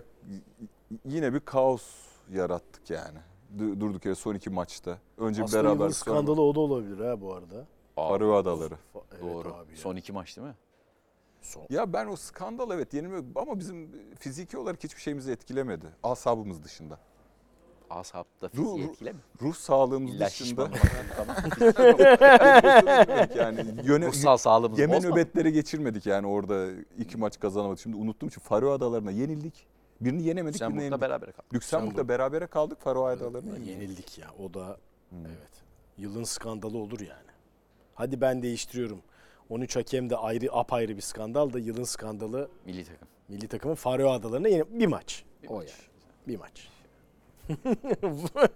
[1.04, 1.82] yine bir kaos
[2.32, 3.18] yarattık yani.
[3.58, 4.98] Du- Durduk yere son iki maçta.
[5.18, 5.92] Önce bir Aslında beraber sonra.
[5.92, 7.66] skandalı o da olabilir ha bu arada.
[7.94, 8.74] Faroe Adaları.
[8.74, 9.48] Fa- evet Doğru.
[9.54, 9.76] abi ya.
[9.76, 10.54] Son iki maç değil mi?
[11.42, 11.62] Son.
[11.70, 15.86] Ya ben o skandal evet yenilme ama bizim fiziki olarak hiçbir şeyimizi etkilemedi.
[16.02, 16.98] Asabımız dışında.
[17.90, 19.18] Asapta fiziği ruh- etkile mi?
[19.42, 20.70] Ruh sağlığımız İlla dışında.
[20.70, 21.58] şişmanlamak
[23.36, 25.10] yani yöne, Ruhsal sağlığımızı yeme bozma.
[25.10, 26.66] nöbetleri geçirmedik yani orada
[26.98, 27.80] iki maç kazanamadık.
[27.80, 29.66] Şimdi unuttum için Faroe Adalarına yenildik.
[30.00, 31.00] Birini yenemedik, birini Lüksemburg'da yenildik.
[31.00, 31.54] beraber kaldık.
[31.54, 33.56] Lüksemburg'da berabere kaldık Faroe Adalarına.
[33.56, 34.18] Yenildik.
[34.18, 34.26] ya.
[34.44, 34.76] O da
[35.10, 35.18] Hmm.
[35.26, 35.48] evet.
[35.98, 37.28] Yılın skandalı olur yani.
[37.94, 38.98] Hadi ben değiştiriyorum.
[39.50, 43.08] 13 hakem de ayrı apayrı bir skandal da yılın skandalı Milli takım.
[43.28, 45.24] milli takımın Faroe Adalarına yeni bir maç.
[45.42, 45.68] Bir o maç.
[45.68, 45.82] yani.
[46.28, 46.68] Bir maç.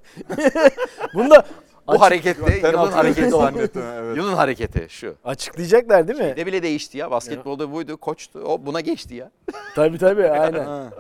[1.15, 1.47] Bunda
[1.87, 4.17] Bu açık- harekette yılın hareketi zannettim, evet.
[4.17, 5.15] Yılın hareketi şu.
[5.25, 6.37] açıklayacaklar değil mi?
[6.37, 7.11] De bile değişti ya.
[7.11, 7.97] Basketbolda buydu.
[7.97, 8.39] Koçtu.
[8.39, 9.31] O buna geçti ya.
[9.75, 10.93] Tabii tabii aynen.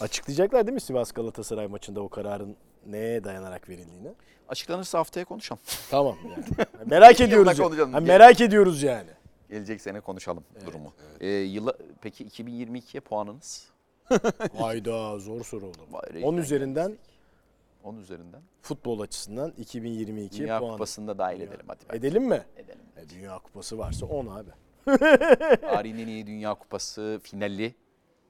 [0.00, 4.08] Açıklayacaklar değil mi Sivas Galatasaray maçında o kararın neye dayanarak verildiğini?
[4.48, 5.62] Açıklanırsa haftaya konuşalım.
[5.90, 6.44] Tamam yani.
[6.86, 7.58] merak ediyoruz.
[7.58, 7.92] ya.
[7.92, 9.10] Ha, merak ediyoruz yani.
[9.50, 10.92] Gelecek sene konuşalım durumu.
[11.20, 13.68] Ee, yıla, peki 2022'ye puanınız?
[14.58, 15.78] Hayda zor soru oldu.
[15.90, 17.00] Vay, 10 renkten üzerinden geldik.
[17.84, 18.40] 10 üzerinden.
[18.62, 20.72] futbol açısından 2022 Dünya puan.
[20.72, 21.78] Kupası'nda dahil edelim hadi.
[21.92, 21.96] ben.
[21.96, 22.42] Edelim mi?
[22.56, 22.80] Edelim.
[22.96, 24.50] E, Dünya Kupası varsa 10 abi.
[25.60, 27.74] Tarihin en iyi Dünya Kupası finali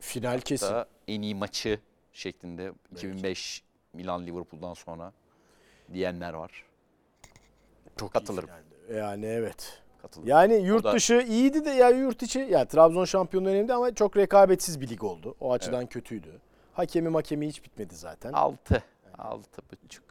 [0.03, 0.67] Final kesin.
[0.67, 1.81] da en iyi maçı
[2.13, 5.13] şeklinde 2005 Milan Liverpool'dan sonra
[5.93, 6.65] diyenler var.
[7.97, 8.49] Çok katılırım.
[8.95, 9.83] Yani evet.
[10.03, 10.27] Katılın.
[10.27, 14.17] Yani yurt da- dışı iyiydi de ya yurt içi ya Trabzon şampiyonluğu önemli ama çok
[14.17, 15.35] rekabetsiz bir lig oldu.
[15.41, 16.41] O açıdan kötüydü.
[16.73, 18.33] Hakemi makemi hiç bitmedi zaten.
[18.33, 18.83] 6.
[19.19, 20.05] 6 buçuk.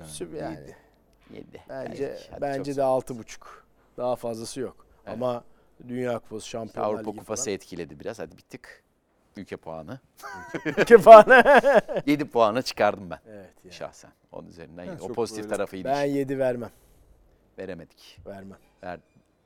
[0.00, 0.74] Sü- yani
[1.34, 1.62] 7.
[1.68, 3.66] bence bence de altı buçuk.
[3.96, 4.86] Daha fazlası yok.
[5.06, 5.14] Evet.
[5.14, 5.44] Ama
[5.88, 8.18] Dünya Kupası, Şampiyonlar Avrupa Ligi Kupası etkiledi biraz.
[8.18, 8.84] Hadi bir tık.
[9.38, 9.98] Ülke puanı.
[10.16, 10.84] falan.
[10.86, 11.42] Kefane.
[12.06, 13.74] 7 puanı çıkardım ben evet yani.
[13.74, 14.10] şahsen.
[14.32, 15.88] Onun üzerinden o çok pozitif böyle- tarafıydı.
[15.88, 16.16] Ben işin.
[16.16, 16.70] 7 vermem.
[17.58, 18.20] Veremedik.
[18.26, 18.58] Vermem.
[18.82, 19.00] Ver,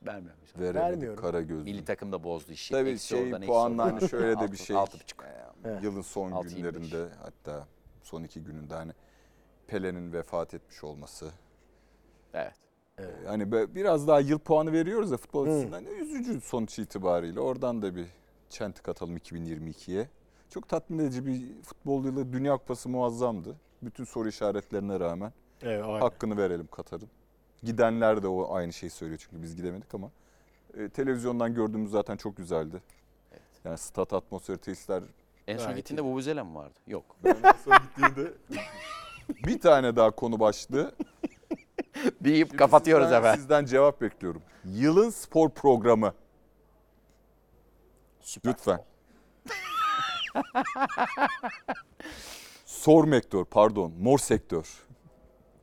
[0.05, 0.39] vermiyorum.
[0.59, 1.21] Veremedik Vermiyorum.
[1.23, 1.63] kara gözlü.
[1.63, 2.71] Milli takım da bozdu işi.
[2.71, 3.97] Tabii Eksi şey oradan, eksi puanla oradan.
[3.99, 4.75] hani şöyle de bir Altı- şey.
[4.75, 5.23] altı buçuk.
[5.65, 5.83] Evet.
[5.83, 6.89] Yılın son Altı yirmi beş.
[6.89, 7.67] günlerinde hatta
[8.03, 8.91] son iki gününde hani
[9.67, 11.31] Pele'nin vefat etmiş olması.
[12.33, 12.53] Evet.
[13.27, 15.85] Hani be- biraz daha yıl puanı veriyoruz ya futbol açısından.
[15.85, 17.39] Üzücü sonuç itibariyle.
[17.39, 18.07] Oradan da bir
[18.53, 20.09] çentik atalım 2022'ye.
[20.49, 22.33] Çok tatmin edici bir futbol yılı.
[22.33, 23.55] Dünya Kupası muazzamdı.
[23.81, 25.33] Bütün soru işaretlerine rağmen.
[25.61, 25.99] Evet, aynen.
[25.99, 27.09] Hakkını verelim Katar'ın.
[27.63, 30.11] Gidenler de o aynı şeyi söylüyor çünkü biz gidemedik ama.
[30.77, 32.81] e, televizyondan gördüğümüz zaten çok güzeldi.
[33.31, 33.41] Evet.
[33.65, 35.03] Yani stat atmosferi, tesisler.
[35.47, 36.73] En son gittiğinde Vuvuzela mı vardı?
[36.87, 37.15] Yok.
[37.23, 38.33] Ben en son gittiğimde
[39.45, 40.95] bir tane daha konu başlığı.
[42.21, 43.39] Deyip Şimdi kapatıyoruz sizden, efendim.
[43.39, 44.41] Sizden cevap bekliyorum.
[44.65, 46.13] Yılın spor programı.
[48.23, 48.51] Süper.
[48.51, 48.83] Lütfen.
[52.65, 53.93] Sor mektör, pardon.
[54.01, 54.67] Mor sektör.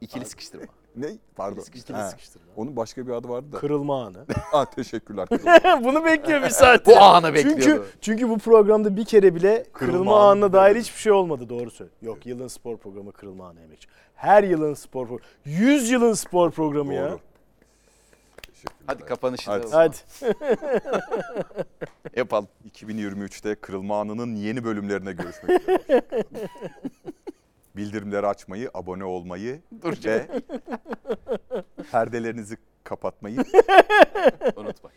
[0.00, 0.66] İkili sıkıştırma.
[0.96, 1.08] Ne?
[1.36, 1.62] Pardon.
[1.74, 2.46] İkili Ha, sıkıştırma.
[2.56, 3.58] Onun başka bir adı vardı da.
[3.58, 4.26] Kırılma anı.
[4.52, 5.28] Aa, teşekkürler.
[5.84, 6.86] Bunu bekliyor bir saat.
[6.86, 7.86] Bu anı Çünkü bekliyordu.
[8.00, 10.80] çünkü bu programda bir kere bile kırılma, Kırılma anına anı dair dedi.
[10.82, 11.90] hiçbir şey olmadı doğru söyle.
[12.02, 13.88] Yok yılın spor programı kırılma anı emekçi.
[14.14, 15.30] Her yılın spor programı.
[15.44, 17.10] 100 yılın spor programı ya.
[17.10, 17.20] Doğru.
[18.60, 18.86] Teşekkürler.
[18.86, 19.72] Hadi kapanışı Hadi.
[19.72, 19.96] da Hadi.
[22.16, 22.48] yapalım.
[22.70, 26.02] 2023'te Kırılma Anı'nın yeni bölümlerine görüşmek üzere.
[27.76, 30.26] Bildirimleri açmayı, abone olmayı Dur ve
[31.92, 33.36] perdelerinizi kapatmayı
[34.56, 34.90] Unutma.